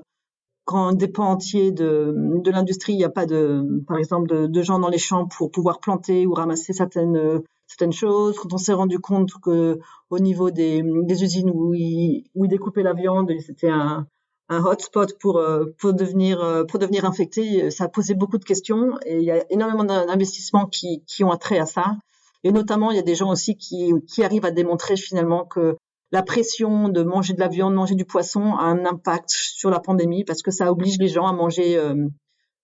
Quand 0.65 0.87
un 0.87 0.93
dépend 0.93 1.25
entier 1.25 1.71
de, 1.71 2.15
l'industrie, 2.49 2.93
il 2.93 2.97
n'y 2.97 3.03
a 3.03 3.09
pas 3.09 3.27
de, 3.27 3.83
par 3.85 3.97
exemple, 3.97 4.49
de, 4.49 4.61
gens 4.63 4.79
dans 4.79 4.89
les 4.89 4.97
champs 4.97 5.27
pour 5.27 5.51
pouvoir 5.51 5.79
planter 5.79 6.25
ou 6.25 6.33
ramasser 6.33 6.73
certaines 6.73 7.43
certaines 7.67 7.91
choses. 7.91 8.37
Quand 8.39 8.53
on 8.53 8.57
s'est 8.57 8.73
rendu 8.73 8.97
compte 8.97 9.31
que 9.43 9.79
au 10.09 10.19
niveau 10.19 10.49
des, 10.49 10.81
usines 11.07 11.51
où 11.53 11.75
ils 11.75 12.23
découpaient 12.35 12.81
la 12.81 12.93
viande, 12.93 13.31
c'était 13.39 13.69
un, 13.69 14.07
un 14.49 14.63
hotspot 14.63 15.17
pour 15.19 15.37
euh, 15.37 15.65
pour 15.79 15.93
devenir 15.93 16.41
euh, 16.41 16.63
pour 16.63 16.79
devenir 16.79 17.05
infecté, 17.05 17.71
ça 17.71 17.85
a 17.85 17.87
posé 17.89 18.13
beaucoup 18.13 18.37
de 18.37 18.43
questions 18.43 18.97
et 19.05 19.17
il 19.17 19.23
y 19.23 19.31
a 19.31 19.43
énormément 19.49 19.83
d'investissements 19.83 20.65
qui 20.65 21.03
qui 21.05 21.23
ont 21.23 21.31
attrait 21.31 21.59
à 21.59 21.65
ça. 21.65 21.95
Et 22.43 22.51
notamment, 22.51 22.91
il 22.91 22.97
y 22.97 22.99
a 22.99 23.03
des 23.03 23.15
gens 23.15 23.31
aussi 23.31 23.55
qui 23.55 23.93
qui 24.07 24.23
arrivent 24.23 24.45
à 24.45 24.51
démontrer 24.51 24.97
finalement 24.97 25.45
que 25.45 25.77
la 26.11 26.23
pression 26.23 26.89
de 26.89 27.03
manger 27.03 27.33
de 27.33 27.39
la 27.39 27.47
viande, 27.47 27.73
manger 27.73 27.95
du 27.95 28.05
poisson 28.05 28.55
a 28.55 28.63
un 28.63 28.85
impact 28.85 29.29
sur 29.29 29.69
la 29.69 29.79
pandémie 29.79 30.23
parce 30.23 30.43
que 30.43 30.51
ça 30.51 30.71
oblige 30.71 30.97
les 30.99 31.07
gens 31.07 31.25
à 31.25 31.33
manger 31.33 31.77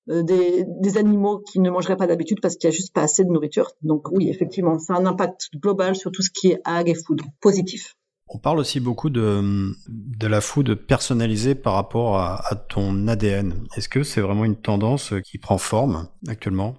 euh, 0.09 0.24
des, 0.24 0.65
des, 0.65 0.98
animaux 0.98 1.39
qui 1.39 1.59
ne 1.59 1.69
mangeraient 1.69 1.98
pas 1.98 2.07
d'habitude 2.07 2.39
parce 2.41 2.55
qu'il 2.55 2.67
n'y 2.67 2.75
a 2.75 2.77
juste 2.77 2.93
pas 2.93 3.03
assez 3.03 3.24
de 3.24 3.29
nourriture. 3.29 3.71
Donc 3.81 4.09
oui, 4.12 4.29
effectivement, 4.29 4.79
ça 4.79 4.95
a 4.95 4.98
un 4.98 5.05
impact 5.05 5.50
global 5.55 5.95
sur 5.95 6.12
tout 6.12 6.21
ce 6.21 6.31
qui 6.31 6.50
est 6.51 6.62
ag 6.63 6.89
et 6.89 6.95
food, 6.95 7.21
positif. 7.41 7.95
On 8.31 8.38
parle 8.38 8.59
aussi 8.59 8.79
beaucoup 8.79 9.09
de, 9.09 9.74
de 9.88 10.27
la 10.27 10.39
food 10.39 10.75
personnalisée 10.75 11.55
par 11.55 11.74
rapport 11.74 12.19
à, 12.19 12.55
ton 12.69 13.07
ADN. 13.07 13.55
Est-ce 13.75 13.89
que 13.89 14.03
c'est 14.03 14.21
vraiment 14.21 14.45
une 14.45 14.55
tendance 14.55 15.13
qui 15.25 15.39
prend 15.39 15.57
forme 15.57 16.07
actuellement? 16.27 16.75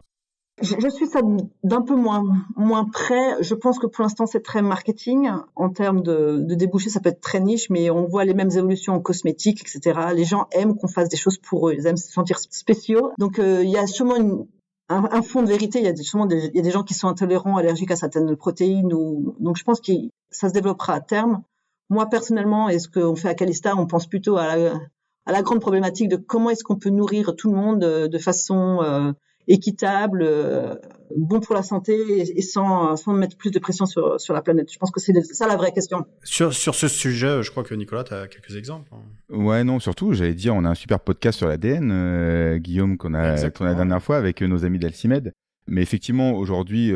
Je, 0.62 0.88
suis 0.90 1.07
ça 1.07 1.21
d'un 1.64 1.80
peu 1.80 1.97
moins, 1.97 2.23
moins 2.54 2.85
près. 2.85 3.42
Je 3.42 3.54
pense 3.54 3.78
que 3.78 3.87
pour 3.87 4.02
l'instant, 4.02 4.26
c'est 4.26 4.42
très 4.42 4.62
marketing. 4.62 5.30
En 5.57 5.71
termes 5.71 6.02
de, 6.02 6.38
de 6.38 6.54
débouchés, 6.54 6.90
ça 6.90 7.00
peut 7.00 7.09
être 7.09 7.23
très 7.23 7.40
niche, 7.40 7.71
mais 7.71 7.90
on 7.90 8.07
voit 8.07 8.25
les 8.25 8.35
mêmes 8.35 8.50
évolutions 8.50 8.92
en 8.92 9.00
cosmétique, 9.00 9.62
etc. 9.62 9.99
Les 10.14 10.25
gens 10.25 10.47
aiment 10.52 10.76
qu'on 10.76 10.88
fasse 10.88 11.09
des 11.09 11.16
choses 11.16 11.38
pour 11.38 11.69
eux. 11.69 11.75
Ils 11.76 11.87
aiment 11.87 11.97
se 11.97 12.12
sentir 12.12 12.38
spéciaux. 12.38 13.12
Donc, 13.19 13.38
euh, 13.38 13.64
il 13.64 13.71
y 13.71 13.78
a 13.78 13.87
sûrement 13.87 14.47
un, 14.91 15.23
fond 15.23 15.43
de 15.43 15.49
vérité. 15.49 15.79
Il 15.79 15.85
y, 15.85 15.89
a 15.89 15.93
des, 15.93 16.63
des 16.63 16.71
gens 16.71 16.83
qui 16.83 16.95
sont 16.95 17.09
intolérants, 17.09 17.57
allergiques 17.57 17.91
à 17.91 17.97
certaines 17.97 18.37
protéines. 18.37 18.93
Ou, 18.93 19.37
donc, 19.39 19.57
je 19.57 19.65
pense 19.65 19.81
que 19.81 19.93
ça 20.31 20.49
se 20.49 20.55
développera 20.55 20.95
à 20.95 21.01
terme. 21.01 21.43
Moi, 21.89 22.07
personnellement, 22.07 22.69
et 22.69 22.79
ce 22.79 22.89
qu'on 22.89 23.17
fait 23.17 23.29
à 23.29 23.35
Calista, 23.35 23.77
on 23.77 23.87
pense 23.87 24.07
plutôt 24.07 24.37
à 24.37 24.57
la, 24.57 24.81
à 25.27 25.33
la 25.33 25.43
grande 25.43 25.61
problématique 25.61 26.09
de 26.09 26.17
comment 26.17 26.51
est-ce 26.51 26.65
qu'on 26.65 26.77
peut 26.77 26.91
nourrir 26.91 27.35
tout 27.37 27.51
le 27.51 27.57
monde 27.57 27.85
euh, 27.85 28.09
de 28.09 28.19
façon 28.19 28.81
euh, 28.83 29.13
équitable, 29.49 30.23
euh, 30.23 30.75
bon 31.17 31.41
pour 31.41 31.55
la 31.55 31.63
santé 31.63 31.95
et, 32.37 32.43
sans, 32.43 32.97
sans 32.97 33.13
mettre 33.13 33.37
plus 33.37 33.51
de 33.51 33.59
pression 33.59 33.87
sur, 33.87 34.21
sur 34.21 34.35
la 34.35 34.43
planète. 34.43 34.73
Je 34.73 34.79
pense 34.79 34.91
que 34.91 35.01
c'est 35.01 35.13
ça 35.23 35.47
la 35.47 35.57
vraie 35.57 35.73
question. 35.73 36.07
Sur, 36.23 36.53
sur 36.55 36.75
ce 36.75 36.89
sujet, 36.89 37.43
je 37.43 37.51
crois 37.51 37.65
que 37.65 37.75
Nicolas, 37.75 38.05
tu 38.05 38.15
as 38.15 38.29
quelques 38.29 38.57
exemples. 38.57 38.91
Hein. 38.93 39.37
Ouais, 39.37 39.65
non, 39.65 39.81
surtout, 39.81 40.13
j'allais 40.13 40.35
dire, 40.35 40.55
on 40.55 40.65
a 40.65 40.69
un 40.69 40.75
super 40.75 41.01
podcast 41.01 41.39
sur 41.39 41.49
l'ADN, 41.49 42.59
Guillaume, 42.59 42.97
qu'on 42.97 43.15
a, 43.15 43.51
qu'on 43.51 43.65
a 43.65 43.69
la 43.69 43.75
dernière 43.75 44.03
fois 44.03 44.17
avec 44.17 44.43
nos 44.43 44.65
amis 44.65 44.79
d'Alcimed. 44.79 45.33
Mais 45.67 45.83
effectivement, 45.83 46.33
aujourd'hui, 46.33 46.93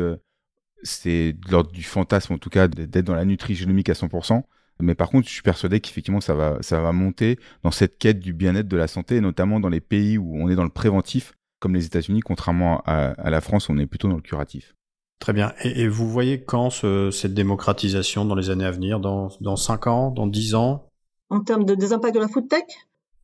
c'est 0.83 1.33
de 1.33 1.51
l'ordre 1.51 1.71
du 1.71 1.83
fantasme, 1.83 2.33
en 2.33 2.37
tout 2.37 2.49
cas, 2.49 2.67
d'être 2.67 3.05
dans 3.05 3.15
la 3.15 3.25
nutrigénomique 3.25 3.89
à 3.89 3.93
100%. 3.93 4.43
Mais 4.81 4.95
par 4.95 5.09
contre, 5.09 5.27
je 5.27 5.33
suis 5.33 5.41
persuadé 5.41 5.79
qu'effectivement, 5.79 6.21
ça 6.21 6.33
va, 6.33 6.57
ça 6.61 6.81
va 6.81 6.91
monter 6.91 7.39
dans 7.63 7.71
cette 7.71 7.97
quête 7.97 8.19
du 8.19 8.33
bien-être 8.33 8.67
de 8.67 8.77
la 8.77 8.87
santé, 8.87 9.21
notamment 9.21 9.59
dans 9.59 9.69
les 9.69 9.79
pays 9.79 10.17
où 10.17 10.35
on 10.35 10.49
est 10.49 10.55
dans 10.55 10.63
le 10.63 10.69
préventif, 10.69 11.33
comme 11.65 11.73
les 11.73 11.87
États-Unis, 11.87 12.19
contrairement 12.19 12.83
à, 12.85 13.31
la 13.31 13.41
France, 13.41 13.71
on 13.71 13.79
est 13.79 13.87
plutôt 13.87 14.07
dans 14.07 14.17
le 14.17 14.21
curatif. 14.21 14.75
Très 15.19 15.33
bien. 15.33 15.51
Et, 15.63 15.87
vous 15.87 16.07
voyez 16.07 16.43
quand 16.43 16.69
cette 16.69 17.33
démocratisation 17.33 18.23
dans 18.23 18.35
les 18.35 18.51
années 18.51 18.65
à 18.65 18.69
venir 18.69 18.99
Dans, 18.99 19.29
dans 19.41 19.55
5 19.55 19.87
ans 19.87 20.11
Dans 20.11 20.27
10 20.27 20.53
ans? 20.53 20.85
En 21.31 21.39
termes 21.39 21.65
de, 21.65 21.73
des 21.73 21.91
impacts 21.91 22.13
de 22.13 22.19
la 22.19 22.27
food 22.27 22.47
tech? 22.47 22.65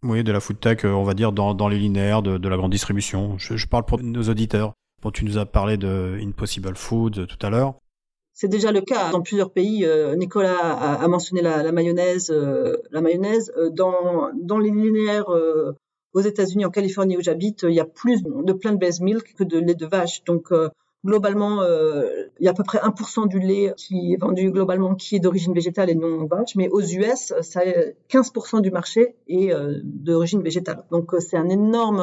Oui, 0.01 0.24
de 0.24 0.31
la 0.31 0.39
food 0.39 0.60
tech, 0.60 0.83
euh, 0.86 0.89
on 0.89 1.03
va 1.03 1.13
dire 1.13 1.31
dans, 1.31 1.53
dans 1.53 1.67
les 1.67 1.77
linéaires 1.77 2.24
de, 2.24 2.39
de 2.39 2.50
la 2.50 2.57
grande 2.57 2.71
distribution. 2.71 3.38
Je, 3.38 3.57
je, 3.57 3.67
parle 3.67 3.86
pour 3.86 4.01
nos 4.01 4.24
auditeurs. 4.24 4.74
Bon, 5.03 5.12
tu 5.12 5.24
nous 5.24 5.38
as 5.38 5.45
parlé 5.45 5.77
de 5.77 6.17
Impossible 6.19 6.75
Food 6.75 7.27
tout 7.27 7.45
à 7.45 7.51
l'heure. 7.51 7.75
C'est 8.33 8.48
déjà 8.48 8.71
le 8.71 8.81
cas 8.81 9.12
dans 9.12 9.21
plusieurs 9.21 9.51
pays. 9.51 9.86
Euh, 9.86 10.15
Nicolas 10.15 10.57
a, 10.57 11.07
mentionné 11.07 11.43
la, 11.43 11.71
mayonnaise. 11.71 12.31
Euh, 12.31 12.77
la 12.89 13.01
mayonnaise 13.01 13.53
euh, 13.55 13.69
dans 13.69 14.31
dans 14.33 14.57
les 14.57 14.71
linéaires 14.71 15.29
aux 16.13 16.22
États-Unis, 16.22 16.65
en 16.65 16.70
Californie 16.70 17.18
où 17.18 17.22
j'habite, 17.22 17.63
il 17.63 17.74
y 17.74 17.80
a 17.80 17.86
plus 17.86 18.24
de 18.24 18.53
plant-based 18.53 19.01
milk 19.01 19.34
que 19.38 19.44
de 19.44 19.60
lait 19.60 19.75
de 19.75 19.86
vache. 19.86 20.24
Donc 20.25 20.50
globalement, 21.06 21.63
il 21.63 22.46
y 22.46 22.48
a 22.48 22.51
à 22.51 22.53
peu 22.53 22.63
près 22.63 22.80
1% 22.80 23.27
du 23.27 23.39
lait 23.39 23.74
qui 23.77 24.13
est 24.13 24.18
vendu 24.18 24.51
globalement 24.51 24.96
qui 24.96 25.15
est 25.15 25.20
d'origine 25.20 25.53
végétale 25.53 25.89
et 25.89 25.96
non 25.96 26.25
vache. 26.25 26.56
Mais 26.56 26.70
aux 26.70 26.82
US, 26.82 27.34
ça 27.41 27.62
15% 28.10 28.62
du 28.62 28.72
marché 28.72 29.15
est 29.27 29.53
d'origine 29.84 30.41
végétale. 30.41 30.84
Donc 30.91 31.12
c'est 31.20 31.38
un 31.38 31.50
énorme 31.50 32.00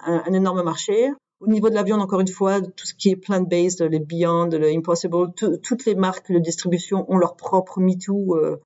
un 0.00 0.32
énorme 0.32 0.62
marché. 0.62 1.10
Au 1.40 1.46
niveau 1.46 1.70
de 1.70 1.74
la 1.74 1.82
viande, 1.82 2.02
encore 2.02 2.20
une 2.20 2.28
fois, 2.28 2.60
tout 2.60 2.86
ce 2.86 2.92
qui 2.92 3.08
est 3.08 3.16
plant-based, 3.16 3.80
les 3.80 3.98
Beyond, 3.98 4.50
le 4.50 4.68
Impossible, 4.68 5.32
toutes 5.62 5.86
les 5.86 5.94
marques 5.94 6.30
de 6.30 6.38
distribution 6.38 7.10
ont 7.10 7.16
leur 7.16 7.34
propre 7.34 7.80
MeToo. 7.80 8.36
Euh, 8.36 8.60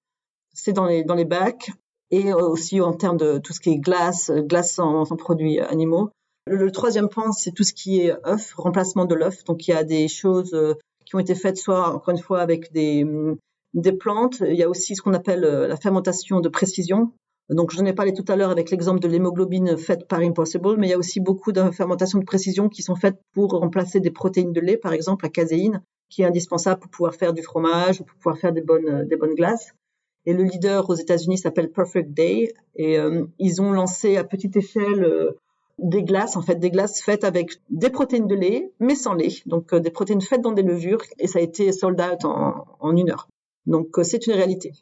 c'est 0.52 0.72
dans 0.72 0.86
les, 0.86 1.04
dans 1.04 1.14
les 1.14 1.24
bacs. 1.24 1.70
Et 2.10 2.32
euh, 2.32 2.36
aussi 2.36 2.80
en 2.80 2.92
termes 2.92 3.16
de 3.16 3.38
tout 3.38 3.52
ce 3.52 3.60
qui 3.60 3.70
est 3.70 3.78
glace, 3.78 4.30
glace 4.30 4.78
en, 4.78 5.04
produits 5.16 5.60
animaux. 5.60 6.10
Le, 6.46 6.70
troisième 6.70 7.08
point, 7.08 7.32
c'est 7.32 7.52
tout 7.52 7.64
ce 7.64 7.72
qui 7.72 8.00
est 8.00 8.14
œuf, 8.26 8.54
remplacement 8.56 9.06
de 9.06 9.14
l'œuf. 9.14 9.44
Donc 9.44 9.66
il 9.66 9.70
y 9.70 9.74
a 9.74 9.84
des 9.84 10.08
choses 10.08 10.52
euh, 10.54 10.74
qui 11.06 11.16
ont 11.16 11.20
été 11.20 11.34
faites 11.34 11.56
soit, 11.56 11.94
encore 11.94 12.14
une 12.14 12.20
fois, 12.20 12.40
avec 12.40 12.72
des, 12.72 13.06
des 13.74 13.92
plantes. 13.92 14.42
Il 14.46 14.56
y 14.56 14.62
a 14.62 14.68
aussi 14.68 14.96
ce 14.96 15.02
qu'on 15.02 15.14
appelle 15.14 15.40
la 15.40 15.76
fermentation 15.76 16.40
de 16.40 16.48
précision. 16.48 17.12
Donc, 17.50 17.72
je 17.72 17.82
ai 17.84 17.92
parlé 17.92 18.14
tout 18.14 18.24
à 18.28 18.36
l'heure 18.36 18.50
avec 18.50 18.70
l'exemple 18.70 19.00
de 19.00 19.08
l'hémoglobine 19.08 19.76
faite 19.76 20.08
par 20.08 20.20
Impossible, 20.20 20.76
mais 20.78 20.86
il 20.86 20.90
y 20.90 20.94
a 20.94 20.98
aussi 20.98 21.20
beaucoup 21.20 21.52
de 21.52 21.70
fermentations 21.72 22.18
de 22.18 22.24
précision 22.24 22.70
qui 22.70 22.82
sont 22.82 22.96
faites 22.96 23.20
pour 23.34 23.50
remplacer 23.50 24.00
des 24.00 24.10
protéines 24.10 24.52
de 24.52 24.60
lait, 24.60 24.78
par 24.78 24.94
exemple 24.94 25.26
la 25.26 25.30
caséine, 25.30 25.82
qui 26.08 26.22
est 26.22 26.24
indispensable 26.24 26.80
pour 26.80 26.90
pouvoir 26.90 27.14
faire 27.14 27.34
du 27.34 27.42
fromage 27.42 28.00
ou 28.00 28.04
pour 28.04 28.16
pouvoir 28.16 28.38
faire 28.38 28.52
des 28.52 28.62
bonnes, 28.62 29.06
des 29.06 29.16
bonnes 29.16 29.34
glaces. 29.34 29.74
Et 30.26 30.32
le 30.32 30.44
leader 30.44 30.88
aux 30.88 30.94
États-Unis 30.94 31.38
s'appelle 31.38 31.70
Perfect 31.70 32.10
Day, 32.10 32.54
et 32.76 32.98
euh, 32.98 33.26
ils 33.38 33.60
ont 33.60 33.72
lancé 33.72 34.16
à 34.16 34.24
petite 34.24 34.56
échelle 34.56 35.04
euh, 35.04 35.32
des 35.78 36.02
glaces, 36.02 36.36
en 36.36 36.42
fait, 36.42 36.56
des 36.56 36.70
glaces 36.70 37.02
faites 37.02 37.24
avec 37.24 37.60
des 37.70 37.90
protéines 37.90 38.26
de 38.26 38.34
lait, 38.34 38.70
mais 38.80 38.94
sans 38.94 39.14
lait. 39.14 39.42
Donc, 39.46 39.72
euh, 39.72 39.80
des 39.80 39.90
protéines 39.90 40.22
faites 40.22 40.40
dans 40.40 40.52
des 40.52 40.62
levures, 40.62 41.02
et 41.18 41.26
ça 41.26 41.40
a 41.40 41.42
été 41.42 41.72
sold 41.72 42.00
out 42.00 42.24
en, 42.24 42.96
une 42.96 43.10
heure. 43.10 43.28
Donc, 43.66 43.88
c'est 44.02 44.26
une 44.26 44.34
réalité. 44.34 44.72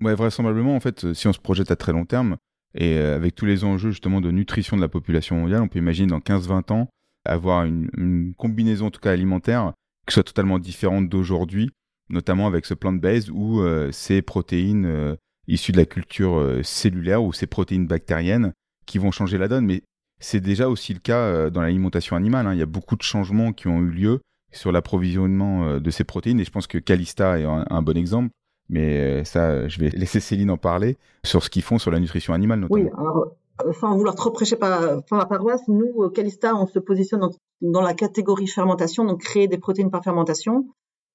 Ouais, 0.00 0.14
vraisemblablement, 0.14 0.74
en 0.74 0.80
fait, 0.80 1.12
si 1.12 1.28
on 1.28 1.32
se 1.32 1.38
projette 1.38 1.70
à 1.70 1.76
très 1.76 1.92
long 1.92 2.04
terme, 2.04 2.36
et 2.74 2.96
avec 2.96 3.34
tous 3.34 3.44
les 3.44 3.64
enjeux 3.64 3.90
justement 3.90 4.20
de 4.20 4.30
nutrition 4.30 4.76
de 4.76 4.82
la 4.82 4.88
population 4.88 5.36
mondiale, 5.36 5.62
on 5.62 5.68
peut 5.68 5.78
imaginer 5.78 6.08
dans 6.08 6.20
15-20 6.20 6.72
ans 6.72 6.88
avoir 7.24 7.64
une, 7.64 8.34
combinaison 8.36 8.86
en 8.86 8.90
tout 8.90 9.00
cas 9.00 9.12
alimentaire 9.12 9.72
qui 10.06 10.14
soit 10.14 10.24
totalement 10.24 10.58
différente 10.58 11.08
d'aujourd'hui, 11.08 11.70
notamment 12.12 12.46
avec 12.46 12.66
ce 12.66 12.74
plant 12.74 12.92
base 12.92 13.30
où 13.30 13.60
euh, 13.60 13.90
ces 13.92 14.22
protéines 14.22 15.16
issues 15.48 15.72
de 15.72 15.78
la 15.78 15.86
culture 15.86 16.60
cellulaire 16.62 17.22
ou 17.22 17.32
ces 17.32 17.46
protéines 17.46 17.86
bactériennes 17.86 18.52
qui 18.86 18.98
vont 18.98 19.10
changer 19.10 19.38
la 19.38 19.48
donne. 19.48 19.66
Mais 19.66 19.82
c'est 20.20 20.40
déjà 20.40 20.68
aussi 20.68 20.94
le 20.94 21.00
cas 21.00 21.50
dans 21.50 21.62
l'alimentation 21.62 22.14
animale. 22.14 22.46
Hein. 22.46 22.52
Il 22.52 22.58
y 22.58 22.62
a 22.62 22.66
beaucoup 22.66 22.96
de 22.96 23.02
changements 23.02 23.52
qui 23.52 23.66
ont 23.66 23.80
eu 23.80 23.90
lieu 23.90 24.20
sur 24.52 24.70
l'approvisionnement 24.70 25.80
de 25.80 25.90
ces 25.90 26.04
protéines 26.04 26.38
et 26.38 26.44
je 26.44 26.50
pense 26.50 26.66
que 26.66 26.78
Calista 26.78 27.40
est 27.40 27.44
un 27.44 27.82
bon 27.82 27.96
exemple 27.96 28.30
mais 28.72 28.98
euh, 28.98 29.24
ça, 29.24 29.68
je 29.68 29.78
vais 29.78 29.90
laisser 29.94 30.18
Céline 30.18 30.50
en 30.50 30.56
parler 30.56 30.96
sur 31.24 31.44
ce 31.44 31.50
qu'ils 31.50 31.62
font 31.62 31.78
sur 31.78 31.90
la 31.90 32.00
nutrition 32.00 32.34
animale 32.34 32.60
notamment. 32.60 32.82
Oui, 32.82 32.90
alors 32.98 33.36
euh, 33.64 33.72
sans 33.74 33.96
vouloir 33.96 34.14
trop 34.14 34.30
prêcher 34.30 34.56
par, 34.56 35.02
la 35.10 35.26
paroisse, 35.26 35.68
nous, 35.68 36.08
Calista, 36.10 36.56
on 36.56 36.66
se 36.66 36.78
positionne 36.78 37.28
dans, 37.60 37.82
la 37.82 37.94
catégorie 37.94 38.48
fermentation, 38.48 39.04
donc 39.04 39.20
créer 39.20 39.46
des 39.46 39.58
protéines 39.58 39.90
par 39.90 40.02
fermentation. 40.02 40.66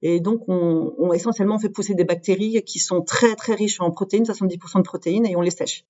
Et 0.02 0.20
donc, 0.20 0.44
on, 0.48 0.94
on, 0.98 1.14
essentiellement 1.14 1.58
fait 1.60 1.70
pousser 1.70 1.96
des 1.96 2.04
bactéries 2.04 2.62
qui 2.64 2.80
sont 2.80 3.02
très 3.02 3.36
très 3.36 3.56
riches 3.56 3.82
en 3.82 3.92
protéines, 3.92 4.24
70% 4.24 4.78
de 4.78 4.82
protéines, 4.84 5.26
et 5.26 5.36
on 5.36 5.42
les 5.42 5.52
sèche. 5.52 5.86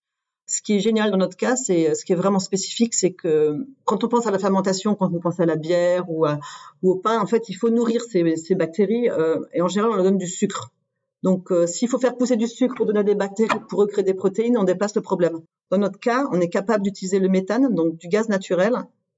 Ce 0.50 0.62
qui 0.62 0.78
est 0.78 0.80
génial 0.80 1.12
dans 1.12 1.18
notre 1.18 1.36
cas, 1.36 1.58
c'est 1.58 1.94
ce 1.94 2.06
qui 2.06 2.14
est 2.14 2.16
vraiment 2.16 2.40
spécifique, 2.40 2.94
c'est 2.94 3.12
que 3.12 3.68
quand 3.84 4.06
on 4.06 4.08
pense 4.08 4.28
à 4.28 4.32
la 4.32 4.40
fermentation, 4.40 4.96
quand 4.96 5.10
vous 5.12 5.20
pensez 5.20 5.42
à 5.42 5.46
la 5.46 5.58
bière 5.58 6.10
ou, 6.10 6.26
au 6.84 6.96
pain, 6.96 7.20
en 7.20 7.26
fait, 7.26 7.50
il 7.50 7.54
faut 7.56 7.70
nourrir 7.70 8.02
ces, 8.02 8.38
ces 8.38 8.56
bactéries, 8.56 9.10
euh, 9.10 9.42
et 9.54 9.62
en 9.62 9.68
général, 9.68 9.92
on 9.92 9.96
leur 9.96 10.06
donne 10.06 10.18
du 10.18 10.28
sucre. 10.28 10.72
Donc, 11.24 11.52
euh, 11.52 11.68
s'il 11.68 11.90
faut 11.90 12.00
faire 12.00 12.16
pousser 12.16 12.38
du 12.38 12.48
sucre 12.48 12.76
pour 12.76 12.86
donner 12.86 13.04
des 13.04 13.16
bactéries 13.16 13.60
pour 13.70 13.80
recréer 13.80 14.04
des 14.04 14.14
protéines, 14.14 14.58
on 14.58 14.64
dépasse 14.64 14.96
le 14.96 15.02
problème. 15.02 15.42
Dans 15.72 15.78
notre 15.78 16.00
cas, 16.00 16.26
on 16.32 16.40
est 16.40 16.50
capable 16.50 16.84
d'utiliser 16.84 17.20
le 17.20 17.28
méthane, 17.28 17.74
donc 17.74 17.98
du 17.98 18.08
gaz 18.08 18.30
naturel, 18.30 18.74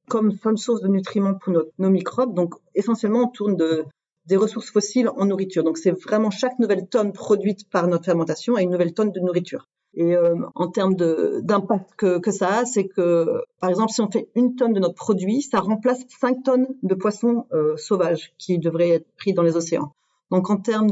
comme 0.07 0.31
seule 0.31 0.57
source 0.57 0.81
de 0.81 0.87
nutriments 0.87 1.35
pour 1.35 1.53
nos, 1.53 1.89
microbes. 1.89 2.33
Donc, 2.33 2.55
essentiellement, 2.73 3.23
on 3.23 3.27
tourne 3.27 3.55
de, 3.55 3.85
des 4.29 4.37
ressources 4.37 4.69
fossiles 4.69 5.09
en 5.17 5.25
nourriture. 5.25 5.63
Donc, 5.63 5.77
c'est 5.77 5.91
vraiment 5.91 6.29
chaque 6.29 6.57
nouvelle 6.59 6.87
tonne 6.87 7.11
produite 7.11 7.67
par 7.69 7.87
notre 7.87 8.05
fermentation 8.05 8.55
à 8.55 8.61
une 8.61 8.69
nouvelle 8.69 8.93
tonne 8.93 9.11
de 9.11 9.19
nourriture. 9.19 9.67
Et 9.95 10.15
euh, 10.15 10.35
en 10.53 10.67
termes 10.67 10.95
d'impact 10.95 11.95
que, 11.95 12.31
ça 12.31 12.59
a, 12.59 12.65
c'est 12.65 12.87
que, 12.87 13.41
par 13.59 13.71
exemple, 13.71 13.91
si 13.91 14.01
on 14.01 14.11
fait 14.11 14.29
une 14.35 14.55
tonne 14.55 14.73
de 14.73 14.79
notre 14.79 14.93
produit, 14.93 15.41
ça 15.41 15.59
remplace 15.59 16.01
5 16.21 16.43
tonnes 16.43 16.67
de 16.83 16.93
poissons 16.93 17.47
euh, 17.53 17.75
sauvages 17.75 18.31
qui 18.37 18.59
devraient 18.59 18.91
être 18.91 19.07
pris 19.17 19.33
dans 19.33 19.41
les 19.41 19.55
océans. 19.55 19.93
Donc, 20.29 20.51
en 20.51 20.57
termes 20.57 20.91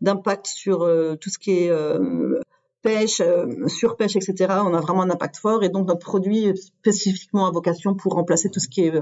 d'impact 0.00 0.48
sur 0.48 0.82
euh, 0.82 1.14
tout 1.14 1.30
ce 1.30 1.38
qui 1.38 1.52
est 1.52 1.70
euh, 1.70 2.40
pêche, 2.82 3.22
surpêche, 3.68 4.16
etc. 4.16 4.34
On 4.64 4.74
a 4.74 4.80
vraiment 4.80 5.02
un 5.02 5.10
impact 5.10 5.36
fort 5.36 5.62
et 5.62 5.68
donc 5.68 5.86
notre 5.86 6.04
produit 6.04 6.46
est 6.46 6.56
spécifiquement 6.56 7.46
à 7.46 7.52
vocation 7.52 7.94
pour 7.94 8.14
remplacer 8.14 8.50
tout 8.50 8.60
ce 8.60 8.68
qui 8.68 8.84
est 8.84 8.92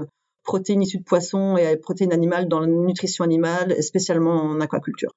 protéines 0.47 0.81
issues 0.81 0.97
de 0.97 1.03
poissons 1.03 1.57
et 1.57 1.77
protéines 1.77 2.13
animales 2.13 2.47
dans 2.47 2.61
la 2.61 2.67
nutrition 2.67 3.23
animale, 3.23 3.83
spécialement 3.83 4.41
en 4.41 4.59
aquaculture. 4.61 5.11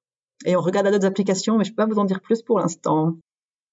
Et 0.45 0.57
on 0.57 0.61
regarde 0.61 0.89
à 0.89 0.91
d'autres 0.91 1.07
applications, 1.07 1.57
mais 1.57 1.65
je 1.65 1.71
ne 1.71 1.77
peux 1.77 1.87
pas 1.87 1.93
vous 1.93 1.99
en 1.99 2.05
dire 2.05 2.21
plus 2.21 2.43
pour 2.43 2.59
l'instant. 2.59 3.15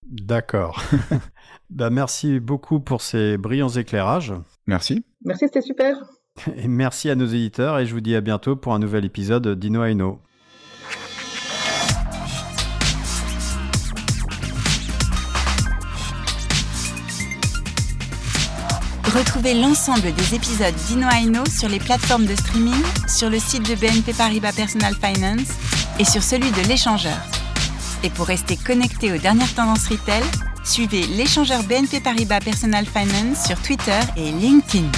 D'accord. 0.06 0.82
bah, 1.70 1.89
merci 1.89 2.39
beaucoup 2.39 2.80
pour 2.80 3.02
ces 3.02 3.38
brillants 3.38 3.70
éclairages. 3.70 4.34
Merci. 4.67 5.04
Merci, 5.26 5.46
c'était 5.46 5.62
super. 5.62 5.98
Et 6.56 6.67
merci 6.67 7.10
à 7.10 7.15
nos 7.15 7.26
éditeurs 7.26 7.80
et 7.80 7.88
je 7.88 7.93
vous 7.93 8.02
dis 8.02 8.15
à 8.15 8.22
bientôt 8.22 8.56
pour 8.56 8.74
un 8.74 8.80
nouvel 8.80 9.04
épisode 9.04 9.60
d'Ino 9.60 9.84
Aino. 9.84 10.20
L'ensemble 19.56 20.14
des 20.14 20.36
épisodes 20.36 20.76
d'Ino 20.88 21.08
sur 21.50 21.70
les 21.70 21.80
plateformes 21.80 22.26
de 22.26 22.36
streaming, 22.36 22.84
sur 23.08 23.30
le 23.30 23.40
site 23.40 23.64
de 23.64 23.76
BNP 23.76 24.12
Paribas 24.12 24.52
Personal 24.52 24.94
Finance 24.94 25.48
et 26.00 26.04
sur 26.04 26.22
celui 26.22 26.52
de 26.52 26.68
l'échangeur. 26.68 27.18
Et 28.04 28.10
pour 28.10 28.28
rester 28.28 28.58
connecté 28.58 29.14
aux 29.14 29.18
dernières 29.18 29.54
tendances 29.56 29.88
retail, 29.88 30.24
suivez 30.66 31.08
l'échangeur 31.08 31.64
BNP 31.64 32.02
Paribas 32.02 32.42
Personal 32.42 32.86
Finance 32.86 33.46
sur 33.48 33.62
Twitter 33.62 34.00
et 34.18 34.32
LinkedIn. 34.32 34.92